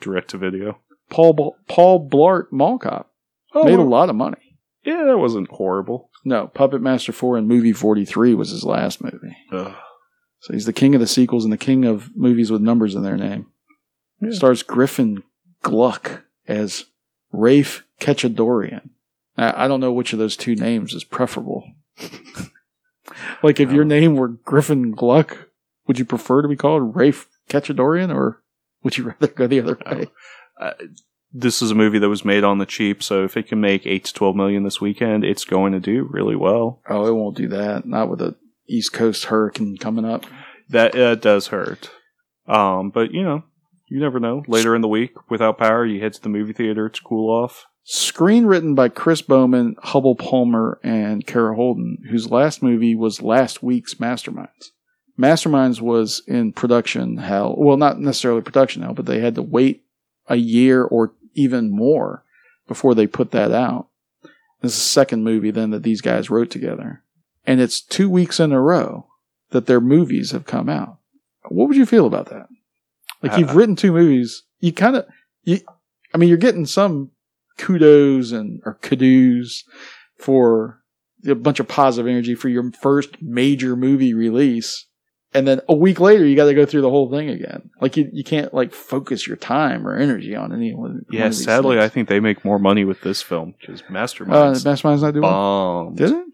Direct 0.00 0.30
to 0.30 0.38
video. 0.38 0.78
Paul 1.10 1.32
Bl- 1.32 1.48
Paul 1.68 2.08
Blart 2.08 2.50
Mall 2.50 2.78
Cop 2.78 3.10
Oh, 3.54 3.64
made 3.64 3.78
a 3.78 3.82
lot 3.82 4.10
of 4.10 4.16
money. 4.16 4.58
yeah, 4.84 5.04
that 5.04 5.18
wasn't 5.18 5.48
horrible. 5.50 6.10
No, 6.24 6.48
Puppet 6.48 6.80
Master 6.82 7.12
Four 7.12 7.36
and 7.38 7.46
Movie 7.46 7.72
Forty 7.72 8.04
Three 8.04 8.34
was 8.34 8.50
his 8.50 8.64
last 8.64 9.02
movie. 9.02 9.36
Ugh. 9.52 9.74
So 10.40 10.52
he's 10.52 10.66
the 10.66 10.72
king 10.72 10.94
of 10.94 11.00
the 11.00 11.06
sequels 11.06 11.44
and 11.44 11.52
the 11.52 11.56
king 11.58 11.84
of 11.84 12.10
movies 12.16 12.50
with 12.50 12.60
numbers 12.60 12.94
in 12.94 13.02
their 13.02 13.16
name. 13.16 13.46
Yeah. 14.20 14.32
Stars 14.32 14.62
Griffin 14.62 15.22
Gluck 15.62 16.24
as 16.48 16.84
Rafe 17.32 17.84
Khatchadorian. 18.00 18.90
I, 19.36 19.64
I 19.64 19.68
don't 19.68 19.80
know 19.80 19.92
which 19.92 20.12
of 20.12 20.18
those 20.18 20.36
two 20.36 20.54
names 20.56 20.92
is 20.94 21.04
preferable. 21.04 21.64
like 23.42 23.60
if 23.60 23.72
your 23.72 23.84
name 23.84 24.16
were 24.16 24.28
Griffin 24.28 24.92
Gluck, 24.92 25.48
would 25.86 25.98
you 25.98 26.04
prefer 26.04 26.42
to 26.42 26.48
be 26.48 26.56
called 26.56 26.96
Rafe 26.96 27.28
Khatchadorian 27.48 28.14
or 28.14 28.42
would 28.82 28.96
you 28.96 29.04
rather 29.04 29.28
go 29.28 29.46
the 29.46 29.60
other 29.60 29.78
way? 29.86 30.06
Uh, 30.60 30.72
this 31.32 31.60
is 31.60 31.72
a 31.72 31.74
movie 31.74 31.98
that 31.98 32.08
was 32.08 32.24
made 32.24 32.44
on 32.44 32.58
the 32.58 32.66
cheap, 32.66 33.02
so 33.02 33.24
if 33.24 33.36
it 33.36 33.48
can 33.48 33.60
make 33.60 33.86
eight 33.86 34.04
to 34.04 34.14
twelve 34.14 34.36
million 34.36 34.62
this 34.62 34.80
weekend, 34.80 35.24
it's 35.24 35.44
going 35.44 35.72
to 35.72 35.80
do 35.80 36.06
really 36.08 36.36
well. 36.36 36.80
Oh, 36.88 37.06
it 37.06 37.14
won't 37.14 37.36
do 37.36 37.48
that. 37.48 37.86
Not 37.86 38.08
with 38.08 38.22
a 38.22 38.36
East 38.68 38.92
Coast 38.92 39.24
hurricane 39.26 39.76
coming 39.76 40.04
up. 40.04 40.24
That 40.68 40.94
uh, 40.94 41.16
does 41.16 41.48
hurt. 41.48 41.90
Um, 42.46 42.90
but 42.90 43.12
you 43.12 43.24
know, 43.24 43.42
you 43.88 43.98
never 43.98 44.20
know. 44.20 44.44
Later 44.46 44.76
in 44.76 44.80
the 44.80 44.88
week, 44.88 45.12
without 45.28 45.58
power, 45.58 45.84
you 45.84 46.00
head 46.00 46.14
to 46.14 46.22
the 46.22 46.28
movie 46.28 46.52
theater 46.52 46.88
to 46.88 47.02
cool 47.02 47.30
off. 47.30 47.66
Screenwritten 47.86 48.74
by 48.74 48.88
Chris 48.88 49.20
Bowman, 49.20 49.76
Hubbel 49.82 50.18
Palmer, 50.18 50.78
and 50.82 51.26
Kara 51.26 51.54
Holden, 51.54 52.04
whose 52.10 52.30
last 52.30 52.62
movie 52.62 52.94
was 52.94 53.20
last 53.20 53.62
week's 53.62 53.94
Masterminds. 53.94 54.70
Masterminds 55.18 55.80
was 55.80 56.22
in 56.26 56.52
production 56.52 57.18
hell. 57.18 57.54
Well, 57.56 57.76
not 57.76 58.00
necessarily 58.00 58.40
production 58.40 58.82
hell, 58.82 58.94
but 58.94 59.06
they 59.06 59.20
had 59.20 59.34
to 59.34 59.42
wait 59.42 59.84
a 60.28 60.36
year 60.36 60.82
or 60.82 61.12
even 61.34 61.70
more 61.70 62.24
before 62.66 62.94
they 62.94 63.06
put 63.06 63.32
that 63.32 63.52
out. 63.52 63.88
This 64.62 64.72
is 64.72 64.78
the 64.78 64.88
second 64.88 65.22
movie 65.22 65.50
then 65.50 65.70
that 65.70 65.82
these 65.82 66.00
guys 66.00 66.30
wrote 66.30 66.50
together. 66.50 67.02
And 67.46 67.60
it's 67.60 67.82
two 67.82 68.08
weeks 68.08 68.40
in 68.40 68.52
a 68.52 68.60
row 68.60 69.06
that 69.50 69.66
their 69.66 69.80
movies 69.80 70.30
have 70.30 70.46
come 70.46 70.70
out. 70.70 70.96
What 71.48 71.68
would 71.68 71.76
you 71.76 71.84
feel 71.84 72.06
about 72.06 72.30
that? 72.30 72.48
Like 73.22 73.38
you've 73.38 73.54
written 73.54 73.76
two 73.76 73.92
movies, 73.92 74.42
you 74.60 74.72
kind 74.72 74.96
of, 74.96 75.06
you, 75.42 75.60
I 76.12 76.18
mean, 76.18 76.28
you're 76.28 76.38
getting 76.38 76.66
some 76.66 77.10
kudos 77.58 78.32
and 78.32 78.60
or 78.64 78.78
kudos 78.80 79.64
for 80.18 80.80
a 81.26 81.34
bunch 81.34 81.60
of 81.60 81.68
positive 81.68 82.08
energy 82.08 82.34
for 82.34 82.48
your 82.48 82.70
first 82.72 83.20
major 83.20 83.76
movie 83.76 84.14
release. 84.14 84.86
And 85.32 85.48
then 85.48 85.60
a 85.68 85.74
week 85.74 85.98
later, 85.98 86.24
you 86.24 86.36
got 86.36 86.44
to 86.44 86.54
go 86.54 86.64
through 86.64 86.82
the 86.82 86.90
whole 86.90 87.10
thing 87.10 87.28
again. 87.28 87.70
Like 87.80 87.96
you, 87.96 88.08
you 88.12 88.22
can't 88.22 88.54
like 88.54 88.72
focus 88.72 89.26
your 89.26 89.36
time 89.36 89.86
or 89.86 89.96
energy 89.96 90.36
on 90.36 90.52
any 90.52 90.72
one. 90.74 91.00
Yeah, 91.10 91.30
sadly, 91.30 91.80
I 91.80 91.88
think 91.88 92.08
they 92.08 92.20
make 92.20 92.44
more 92.44 92.60
money 92.60 92.84
with 92.84 93.00
this 93.00 93.20
film 93.20 93.54
because 93.60 93.82
uh, 93.82 93.92
Masterminds 93.92 95.02
not 95.02 95.12
doing. 95.12 95.22
bombed. 95.22 95.96
Did 95.96 96.12
it? 96.12 96.24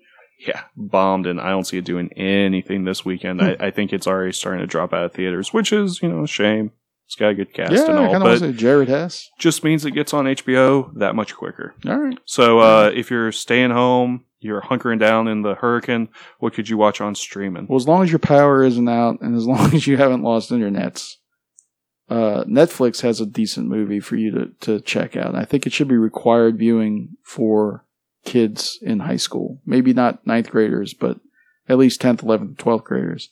Yeah, 0.47 0.63
bombed, 0.77 1.27
and 1.27 1.41
I 1.41 1.51
don't 1.51 1.67
see 1.67 1.79
it 1.79 1.85
doing 1.85 2.13
anything 2.15 2.85
this 2.85 3.05
weekend. 3.05 3.43
I, 3.43 3.57
I 3.61 3.71
think 3.71 3.93
it's 3.93 4.07
already 4.07 4.33
starting 4.33 4.61
to 4.61 4.67
drop 4.67 4.93
out 4.95 5.05
of 5.05 5.13
theaters, 5.13 5.53
which 5.53 5.73
is 5.73 6.01
you 6.03 6.09
know 6.09 6.23
a 6.23 6.27
shame. 6.27 6.73
It's 7.11 7.17
got 7.17 7.31
a 7.31 7.35
good 7.35 7.53
cast 7.53 7.73
Yeah, 7.73 7.87
and 7.87 7.99
I 7.99 8.05
all, 8.07 8.13
kind 8.13 8.17
of 8.19 8.23
but 8.23 8.29
want 8.29 8.41
to 8.41 8.53
say 8.53 8.57
Jared 8.57 8.89
Hess. 8.89 9.29
just 9.37 9.65
means 9.65 9.85
it 9.85 9.91
gets 9.91 10.15
on 10.15 10.27
HBO 10.27 10.97
that 10.97 11.17
much 11.17 11.35
quicker. 11.35 11.75
All 11.85 11.99
right. 11.99 12.17
So 12.25 12.61
uh, 12.61 12.93
if 12.95 13.11
you're 13.11 13.33
staying 13.33 13.73
home, 13.73 14.27
you're 14.39 14.61
hunkering 14.61 15.01
down 15.01 15.27
in 15.27 15.43
the 15.43 15.57
hurricane, 15.57 16.09
what 16.39 16.55
could 16.55 16.69
you 16.69 16.77
watch 16.77 17.01
on 17.01 17.17
streaming? 17.17 17.67
Well, 17.69 17.79
as 17.79 17.89
long 17.89 18.05
as 18.05 18.13
your 18.13 18.21
power 18.21 18.63
isn't 18.63 18.89
out 18.89 19.23
and 19.23 19.35
as 19.35 19.45
long 19.49 19.75
as 19.75 19.89
you 19.89 19.97
haven't 19.97 20.23
lost 20.23 20.53
internets, 20.53 21.15
uh, 22.09 22.45
Netflix 22.45 23.01
has 23.01 23.21
a 23.21 23.27
decent 23.27 23.67
movie 23.67 23.99
for 23.99 24.15
you 24.15 24.31
to, 24.31 24.47
to 24.61 24.81
check 24.81 25.17
out. 25.17 25.35
I 25.35 25.45
think 25.45 25.67
it 25.67 25.73
should 25.73 25.89
be 25.89 25.97
required 25.97 26.59
viewing 26.59 27.17
for 27.25 27.87
kids 28.25 28.79
in 28.83 29.01
high 29.01 29.17
school. 29.17 29.61
Maybe 29.67 29.93
not 29.93 30.25
ninth 30.25 30.51
graders, 30.51 30.95
but 30.95 31.19
at 31.69 31.79
least 31.79 32.01
10th, 32.01 32.23
11th, 32.23 32.55
12th 32.55 32.85
graders. 32.85 33.31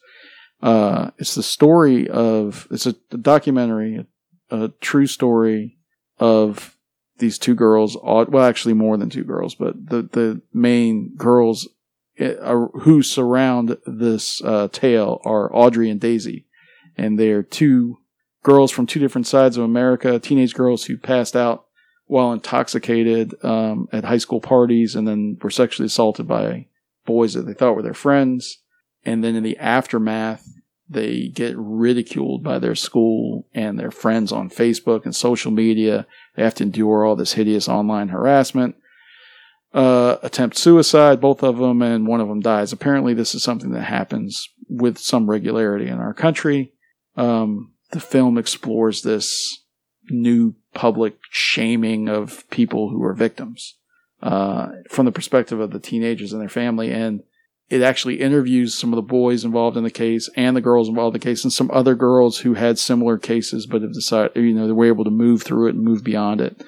Uh, 0.61 1.11
it's 1.19 1.35
the 1.35 1.43
story 1.43 2.09
of, 2.09 2.67
it's 2.71 2.87
a, 2.87 2.95
documentary, 3.17 4.07
a, 4.51 4.65
a 4.65 4.69
true 4.81 5.07
story 5.07 5.79
of 6.19 6.77
these 7.19 7.39
two 7.39 7.55
girls, 7.55 7.97
well, 8.03 8.45
actually 8.45 8.75
more 8.75 8.97
than 8.97 9.11
two 9.11 9.25
girls, 9.25 9.55
but 9.55 9.75
the, 9.89 10.03
the 10.03 10.41
main 10.53 11.15
girls 11.17 11.69
uh, 12.21 12.67
who 12.81 13.03
surround 13.03 13.77
this 13.87 14.43
uh, 14.43 14.69
tale 14.73 15.21
are 15.25 15.51
Audrie 15.51 15.91
and 15.91 16.01
Daisy, 16.01 16.47
and 16.97 17.19
they're 17.19 17.43
two 17.43 17.99
girls 18.43 18.71
from 18.71 18.87
two 18.87 19.01
different 19.01 19.27
sides 19.27 19.57
of 19.57 19.65
America, 19.65 20.19
teenage 20.19 20.55
girls 20.55 20.85
who 20.85 20.97
passed 20.97 21.37
out 21.37 21.67
while 22.07 22.33
intoxicated 22.33 23.35
um, 23.45 23.89
at 23.93 24.05
high 24.05 24.19
school 24.19 24.41
parties, 24.41 24.97
and 24.97 25.07
then 25.07 25.39
were 25.43 25.51
sexually 25.51 25.87
assaulted 25.87 26.27
by 26.27 26.67
boys 27.05 27.35
that 27.35 27.47
they 27.47 27.55
thought 27.55 27.77
were 27.77 27.83
their 27.83 27.95
friends, 27.95 28.59
and 29.05 29.23
then 29.23 29.35
in 29.35 29.43
the 29.43 29.59
aftermath. 29.59 30.47
They 30.91 31.29
get 31.29 31.55
ridiculed 31.59 32.43
by 32.43 32.59
their 32.59 32.75
school 32.75 33.47
and 33.53 33.79
their 33.79 33.91
friends 33.91 34.33
on 34.33 34.49
Facebook 34.49 35.05
and 35.05 35.15
social 35.15 35.51
media. 35.51 36.07
They 36.35 36.43
have 36.43 36.55
to 36.55 36.65
endure 36.65 37.05
all 37.05 37.15
this 37.15 37.35
hideous 37.35 37.69
online 37.69 38.09
harassment 38.09 38.75
uh, 39.75 40.17
attempt 40.23 40.57
suicide, 40.57 41.21
both 41.21 41.43
of 41.43 41.59
them, 41.59 41.83
and 41.83 42.07
one 42.07 42.21
of 42.21 42.29
them 42.29 42.41
dies. 42.41 42.73
Apparently, 42.73 43.15
this 43.15 43.35
is 43.35 43.43
something 43.43 43.71
that 43.73 43.83
happens 43.83 44.49
with 44.69 44.99
some 44.99 45.29
regularity 45.29 45.89
in 45.89 45.99
our 45.99 46.15
country. 46.15 46.73
Um, 47.17 47.73
the 47.91 48.01
film 48.01 48.39
explores 48.39 49.03
this 49.03 49.63
new 50.11 50.55
public 50.75 51.19
shaming 51.31 52.09
of 52.09 52.49
people 52.51 52.89
who 52.89 53.03
are 53.05 53.15
victims 53.15 53.75
uh, 54.23 54.69
from 54.89 55.07
the 55.07 55.13
perspective 55.13 55.61
of 55.61 55.71
the 55.71 55.81
teenagers 55.81 56.33
and 56.33 56.41
their 56.41 56.49
family. 56.49 56.91
And 56.91 57.23
it 57.69 57.83
actually 57.83 58.21
interviews 58.21 58.75
some 58.75 58.93
of 58.93 58.97
the 58.97 59.03
boys 59.03 59.45
involved 59.45 59.77
in 59.77 59.85
the 59.85 59.91
case 59.91 60.31
and 60.37 60.57
the 60.57 60.61
girls 60.61 60.89
involved 60.89 61.15
in 61.15 61.21
the 61.21 61.25
case 61.25 61.45
and 61.45 61.53
some 61.53 61.71
other 61.73 61.95
girls 61.95 62.39
who 62.39 62.55
had 62.55 62.79
similar 62.79 63.19
cases 63.19 63.67
but 63.67 63.83
have 63.83 63.93
decided, 63.93 64.35
you 64.37 64.55
know, 64.55 64.67
they 64.67 64.73
were 64.73 64.87
able 64.87 65.05
to 65.05 65.11
move 65.11 65.43
through 65.43 65.69
it 65.69 65.75
and 65.75 65.85
move 65.85 66.03
beyond 66.03 66.41
it. 66.41 66.65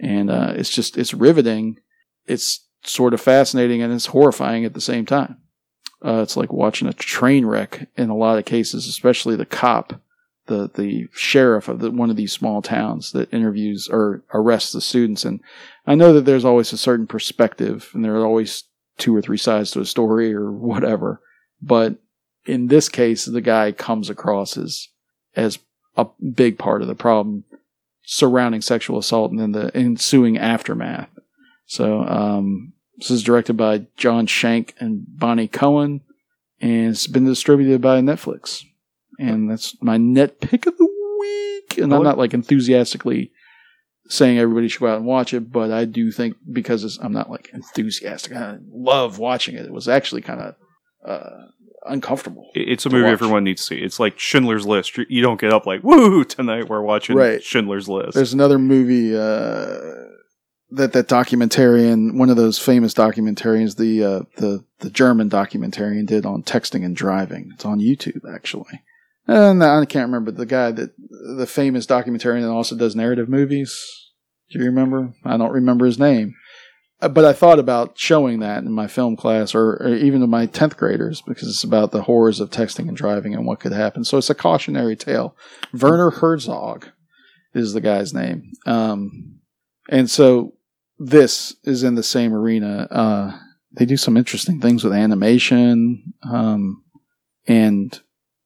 And 0.00 0.30
uh, 0.30 0.54
it's 0.56 0.70
just, 0.70 0.98
it's 0.98 1.14
riveting. 1.14 1.78
It's 2.26 2.66
sort 2.82 3.14
of 3.14 3.20
fascinating 3.20 3.82
and 3.82 3.92
it's 3.92 4.06
horrifying 4.06 4.64
at 4.64 4.74
the 4.74 4.80
same 4.80 5.06
time. 5.06 5.36
Uh, 6.04 6.22
it's 6.22 6.36
like 6.36 6.52
watching 6.52 6.88
a 6.88 6.92
train 6.92 7.44
wreck 7.44 7.88
in 7.96 8.08
a 8.08 8.16
lot 8.16 8.38
of 8.38 8.44
cases, 8.44 8.88
especially 8.88 9.36
the 9.36 9.46
cop, 9.46 10.00
the 10.46 10.70
the 10.74 11.06
sheriff 11.12 11.68
of 11.68 11.80
the, 11.80 11.90
one 11.90 12.08
of 12.08 12.16
these 12.16 12.32
small 12.32 12.62
towns 12.62 13.12
that 13.12 13.32
interviews 13.32 13.88
or 13.90 14.24
arrests 14.32 14.72
the 14.72 14.80
students. 14.80 15.24
And 15.24 15.40
I 15.86 15.94
know 15.94 16.14
that 16.14 16.24
there's 16.24 16.44
always 16.44 16.72
a 16.72 16.78
certain 16.78 17.06
perspective, 17.06 17.90
and 17.92 18.02
there 18.02 18.16
are 18.16 18.24
always 18.24 18.64
two 19.00 19.16
or 19.16 19.22
three 19.22 19.38
sides 19.38 19.72
to 19.72 19.80
a 19.80 19.84
story 19.84 20.32
or 20.32 20.52
whatever. 20.52 21.20
But 21.60 21.96
in 22.46 22.68
this 22.68 22.88
case, 22.88 23.24
the 23.24 23.40
guy 23.40 23.72
comes 23.72 24.08
across 24.08 24.56
as 24.56 24.88
as 25.34 25.58
a 25.96 26.06
big 26.34 26.58
part 26.58 26.82
of 26.82 26.88
the 26.88 26.94
problem 26.94 27.44
surrounding 28.02 28.60
sexual 28.60 28.98
assault 28.98 29.30
and 29.30 29.40
then 29.40 29.52
the 29.52 29.76
ensuing 29.76 30.38
aftermath. 30.38 31.08
So 31.66 32.02
um, 32.02 32.72
this 32.98 33.10
is 33.10 33.22
directed 33.22 33.56
by 33.56 33.86
Jon 33.96 34.26
Shenk 34.26 34.72
and 34.78 35.04
Bonni 35.16 35.50
Cohen, 35.50 36.00
and 36.60 36.90
it's 36.90 37.06
been 37.06 37.24
distributed 37.24 37.80
by 37.80 38.00
Netflix. 38.00 38.64
And 39.18 39.50
that's 39.50 39.80
my 39.82 39.96
net 39.96 40.40
pick 40.40 40.66
of 40.66 40.76
the 40.76 40.88
week. 41.20 41.78
And 41.78 41.94
I'm 41.94 42.02
not 42.02 42.18
like 42.18 42.34
enthusiastically 42.34 43.30
saying 44.10 44.38
everybody 44.38 44.68
should 44.68 44.80
go 44.80 44.88
out 44.88 44.96
and 44.98 45.06
watch 45.06 45.32
it, 45.32 45.50
but 45.52 45.70
I 45.70 45.84
do 45.84 46.10
think 46.10 46.36
because 46.52 46.98
I'm 47.00 47.12
not 47.12 47.30
like 47.30 47.48
enthusiastic, 47.54 48.32
I 48.36 48.58
love 48.72 49.18
watching 49.18 49.54
it. 49.54 49.64
It 49.64 49.72
was 49.72 49.88
actually 49.88 50.20
kind 50.22 50.40
of 50.40 50.54
uh, 51.06 51.44
uncomfortable. 51.86 52.50
It's 52.54 52.84
a 52.84 52.90
movie 52.90 53.04
watch. 53.04 53.12
everyone 53.12 53.44
needs 53.44 53.62
to 53.62 53.66
see. 53.74 53.80
It's 53.80 54.00
like 54.00 54.18
Schindler's 54.18 54.66
List. 54.66 54.98
You- 54.98 55.22
don't 55.22 55.40
get 55.40 55.52
up 55.52 55.64
like, 55.64 55.82
woo, 55.84 56.24
tonight 56.24 56.68
we're 56.68 56.82
watching 56.82 57.16
Right. 57.16 57.42
Schindler's 57.42 57.88
List. 57.88 58.14
There's 58.14 58.34
another 58.34 58.58
movie 58.58 59.14
uh, 59.16 59.78
that 60.72 60.92
that 60.92 61.08
documentarian, 61.08 62.16
one 62.18 62.30
of 62.30 62.36
those 62.36 62.58
famous 62.58 62.92
documentarians, 62.94 63.76
the 63.76 64.04
uh, 64.04 64.20
the 64.38 64.64
the 64.80 64.90
German 64.90 65.30
documentarian 65.30 66.06
did 66.06 66.26
on 66.26 66.42
texting 66.42 66.84
and 66.84 66.96
driving. 66.96 67.50
It's 67.54 67.64
on 67.64 67.78
YouTube 67.80 68.22
actually. 68.34 68.82
And 69.26 69.62
I 69.62 69.84
can't 69.84 70.06
remember 70.06 70.32
the 70.32 70.46
guy 70.46 70.72
that 70.72 70.90
the 71.36 71.46
famous 71.46 71.86
documentarian 71.86 72.40
that 72.42 72.50
also 72.50 72.74
does 72.76 72.96
narrative 72.96 73.28
movies. 73.28 73.99
Do 74.50 74.58
you 74.58 74.66
remember? 74.66 75.12
I 75.24 75.36
don't 75.36 75.52
remember 75.52 75.86
his 75.86 75.98
name. 75.98 76.34
Uh, 77.00 77.08
But 77.08 77.24
I 77.24 77.32
thought 77.32 77.58
about 77.58 77.98
showing 77.98 78.40
that 78.40 78.62
in 78.62 78.72
my 78.72 78.86
film 78.86 79.16
class 79.16 79.54
or, 79.54 79.76
or 79.82 79.94
even 79.94 80.20
to 80.20 80.26
my 80.26 80.46
10th 80.46 80.76
graders 80.76 81.22
because 81.22 81.48
it's 81.48 81.64
about 81.64 81.92
the 81.92 82.02
horrors 82.02 82.40
of 82.40 82.50
texting 82.50 82.88
and 82.88 82.96
driving 82.96 83.34
and 83.34 83.46
what 83.46 83.60
could 83.60 83.72
happen. 83.72 84.04
So 84.04 84.18
it's 84.18 84.30
a 84.30 84.34
cautionary 84.34 84.96
tale. 84.96 85.36
Werner 85.72 86.10
Herzog 86.10 86.88
is 87.54 87.72
the 87.72 87.80
guy's 87.80 88.12
name. 88.12 88.52
Um, 88.66 89.40
and 89.88 90.10
so 90.10 90.54
this 90.98 91.56
is 91.64 91.82
in 91.82 91.94
the 91.94 92.02
same 92.02 92.34
arena. 92.34 92.86
Uh, 92.90 93.38
they 93.72 93.84
do 93.84 93.96
some 93.96 94.16
interesting 94.16 94.60
things 94.60 94.84
with 94.84 94.92
animation. 94.92 96.12
Um, 96.28 96.84
and 97.46 98.00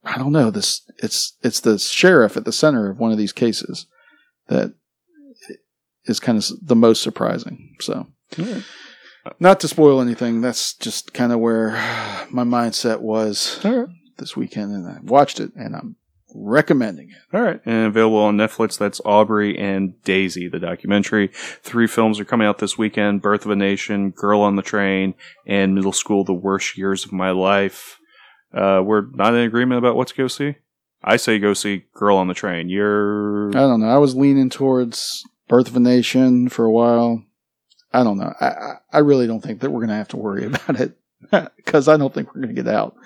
I 0.05 0.19
don't 0.19 0.33
know 0.33 0.51
this, 0.51 0.83
it's, 0.99 1.37
it's 1.43 1.61
the 1.61 1.79
sheriff 1.79 2.37
at 2.37 2.45
the 2.45 2.53
center 2.53 2.91
of 2.91 2.99
one 2.99 3.11
of 3.11 3.19
these 3.19 3.33
cases 3.33 3.87
that 4.49 4.75
is 6.07 6.21
kind 6.21 6.39
of 6.39 6.45
the 6.63 6.77
most 6.77 7.03
surprising. 7.03 7.77
So 7.81 8.07
not 9.41 9.61
to 9.61 9.69
spoil 9.69 10.01
anything, 10.01 10.41
that's 10.41 10.75
just 10.75 11.15
kind 11.15 11.33
of 11.33 11.41
where 11.41 11.71
my 12.31 12.45
mindset 12.45 13.01
was 13.01 13.61
right. 13.65 13.87
this 14.19 14.37
weekend 14.37 14.73
and 14.73 14.87
I 14.87 14.99
watched 15.03 15.41
it 15.41 15.53
and 15.57 15.75
I'm 15.75 15.97
recommending 16.35 17.11
it. 17.11 17.37
All 17.37 17.43
right. 17.43 17.61
And 17.65 17.87
available 17.87 18.19
on 18.19 18.37
Netflix. 18.37 18.77
That's 18.77 19.01
Aubrey 19.05 19.57
and 19.57 20.01
Daisy, 20.03 20.49
the 20.49 20.59
documentary. 20.59 21.29
Three 21.33 21.87
films 21.87 22.19
are 22.19 22.25
coming 22.25 22.47
out 22.47 22.59
this 22.59 22.77
weekend 22.77 23.23
Birth 23.23 23.45
of 23.45 23.53
a 23.53 23.57
Nation, 23.57 24.11
Girl 24.11 24.41
on 24.41 24.57
the 24.57 24.63
Train, 24.63 25.15
and 25.47 25.75
Middle 25.75 25.93
School, 25.93 26.25
The 26.25 26.35
Worst 26.35 26.77
Years 26.77 27.05
of 27.05 27.13
My 27.13 27.31
Life. 27.31 27.99
Uh, 28.53 28.83
we're 28.85 29.07
not 29.13 29.35
in 29.35 29.41
agreement 29.41 29.79
about 29.79 29.97
what 29.97 30.09
to 30.09 30.15
go 30.15 30.29
see. 30.29 30.57
I 31.03 31.17
say 31.17 31.39
go 31.39 31.55
see 31.55 31.85
Girl 31.93 32.17
on 32.17 32.29
the 32.29 32.35
Train. 32.35 32.69
You're. 32.69 33.49
I 33.51 33.61
don't 33.61 33.81
know. 33.81 33.89
I 33.89 33.99
was 33.99 34.17
leaning 34.17 34.49
towards 34.49 35.25
Birth 35.49 35.69
of 35.69 35.77
a 35.77 35.81
Nation 35.81 36.49
for 36.49 36.65
a 36.65 36.71
while. 36.73 37.23
I 37.93 38.03
don't 38.03 38.19
know. 38.19 38.33
I, 38.41 38.47
I, 38.47 38.75
I 38.93 38.99
really 38.99 39.27
don't 39.27 39.41
think 39.41 39.61
that 39.61 39.71
we're 39.71 39.81
going 39.81 39.91
to 39.91 39.95
have 39.97 40.09
to 40.09 40.17
worry 40.17 40.45
about 40.47 40.81
it 40.81 40.97
because 41.57 41.89
I 41.89 41.97
don't 41.97 42.13
think 42.13 42.29
we're 42.35 42.43
going 42.43 42.55
to 42.55 42.63
get 42.63 42.73
out. 42.73 42.97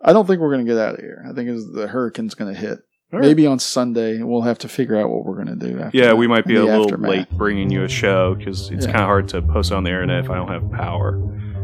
I 0.00 0.12
don't 0.12 0.26
think 0.26 0.40
we're 0.40 0.52
going 0.52 0.64
to 0.66 0.70
get 0.72 0.80
out 0.80 0.94
of 0.94 1.00
here. 1.00 1.24
I 1.28 1.32
think 1.32 1.48
it's 1.48 1.64
the 1.72 1.86
hurricane's 1.88 2.34
going 2.34 2.52
to 2.54 2.60
hit. 2.60 2.78
All 3.12 3.20
right. 3.20 3.26
Maybe 3.26 3.46
on 3.46 3.58
Sunday 3.58 4.22
we'll 4.22 4.42
have 4.42 4.58
to 4.58 4.68
figure 4.68 4.96
out 4.96 5.08
what 5.10 5.24
we're 5.24 5.42
going 5.42 5.58
to 5.58 5.66
do. 5.70 5.78
After 5.80 5.96
Yeah, 5.96 6.12
we 6.12 6.26
might 6.26 6.44
be 6.44 6.56
a 6.56 6.64
little 6.64 6.84
aftermath. 6.84 7.10
late 7.10 7.30
bringing 7.30 7.70
you 7.70 7.84
a 7.84 7.88
show 7.88 8.34
because 8.34 8.70
it's 8.70 8.84
Yeah. 8.84 8.92
kind 8.92 9.02
of 9.02 9.06
hard 9.06 9.28
to 9.28 9.42
post 9.42 9.72
on 9.72 9.84
the 9.84 9.90
internet 9.90 10.24
if 10.24 10.30
I 10.30 10.36
don't 10.36 10.48
have 10.48 10.70
power. 10.72 11.18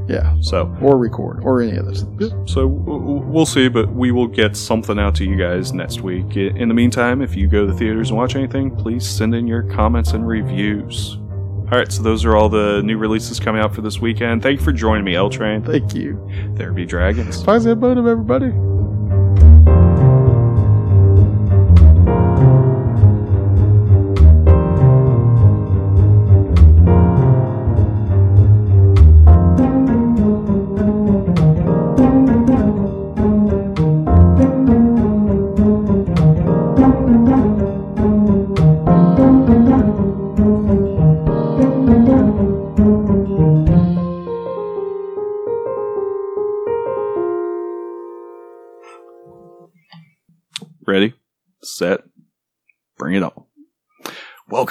Yeah, 0.08 0.34
So, 0.40 0.74
or 0.82 0.98
record 0.98 1.40
or 1.44 1.62
any 1.62 1.76
of 1.76 1.86
those 1.86 2.02
things. 2.02 2.32
so 2.50 2.66
we'll 2.66 3.46
see, 3.46 3.68
but 3.68 3.92
we 3.92 4.10
will 4.10 4.26
get 4.26 4.56
something 4.56 4.98
out 4.98 5.14
to 5.16 5.24
you 5.24 5.36
guys 5.36 5.72
next 5.72 6.00
week. 6.00 6.36
In 6.36 6.68
the 6.68 6.74
meantime, 6.74 7.22
if 7.22 7.36
you 7.36 7.46
go 7.46 7.66
to 7.66 7.72
the 7.72 7.78
theaters 7.78 8.10
and 8.10 8.18
watch 8.18 8.34
anything, 8.36 8.74
please 8.74 9.06
send 9.08 9.34
in 9.34 9.46
your 9.46 9.62
comments 9.62 10.12
and 10.12 10.26
reviews. 10.26 11.18
All 11.72 11.78
right, 11.78 11.90
so 11.90 12.02
those 12.02 12.24
are 12.24 12.36
all 12.36 12.48
the 12.50 12.82
new 12.82 12.98
releases 12.98 13.40
coming 13.40 13.62
out 13.62 13.74
for 13.74 13.80
this 13.80 13.98
weekend. 13.98 14.42
Thank 14.42 14.58
you 14.58 14.64
for 14.64 14.72
joining 14.72 15.04
me, 15.04 15.14
L 15.14 15.30
Train. 15.30 15.62
Thank 15.62 15.94
you. 15.94 16.20
There 16.54 16.72
be 16.72 16.84
dragons. 16.84 17.42
Find 17.42 17.62
that 17.64 17.76
bottom, 17.76 18.06
everybody. 18.06 18.52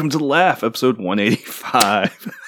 Welcome 0.01 0.09
to 0.09 0.17
the 0.17 0.23
Laugh, 0.23 0.63
episode 0.63 0.97
185. 0.97 2.33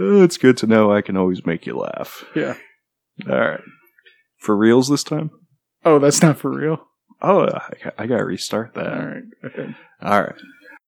Uh, 0.00 0.22
it's 0.24 0.38
good 0.38 0.56
to 0.56 0.66
know 0.66 0.90
I 0.90 1.02
can 1.02 1.16
always 1.16 1.46
make 1.46 1.66
you 1.66 1.78
laugh. 1.78 2.24
Yeah. 2.34 2.56
All 3.30 3.38
right. 3.38 3.60
For 4.38 4.56
reals 4.56 4.88
this 4.88 5.04
time? 5.04 5.30
Oh, 5.84 6.00
that's 6.00 6.20
not 6.20 6.36
for 6.36 6.50
real. 6.50 6.84
Oh, 7.22 7.46
I, 7.46 7.92
I 7.96 8.06
gotta 8.06 8.24
restart 8.24 8.74
that. 8.74 8.92
All 8.92 9.06
right. 9.06 9.22
Okay. 9.44 9.74
All 10.02 10.22
right. 10.22 10.34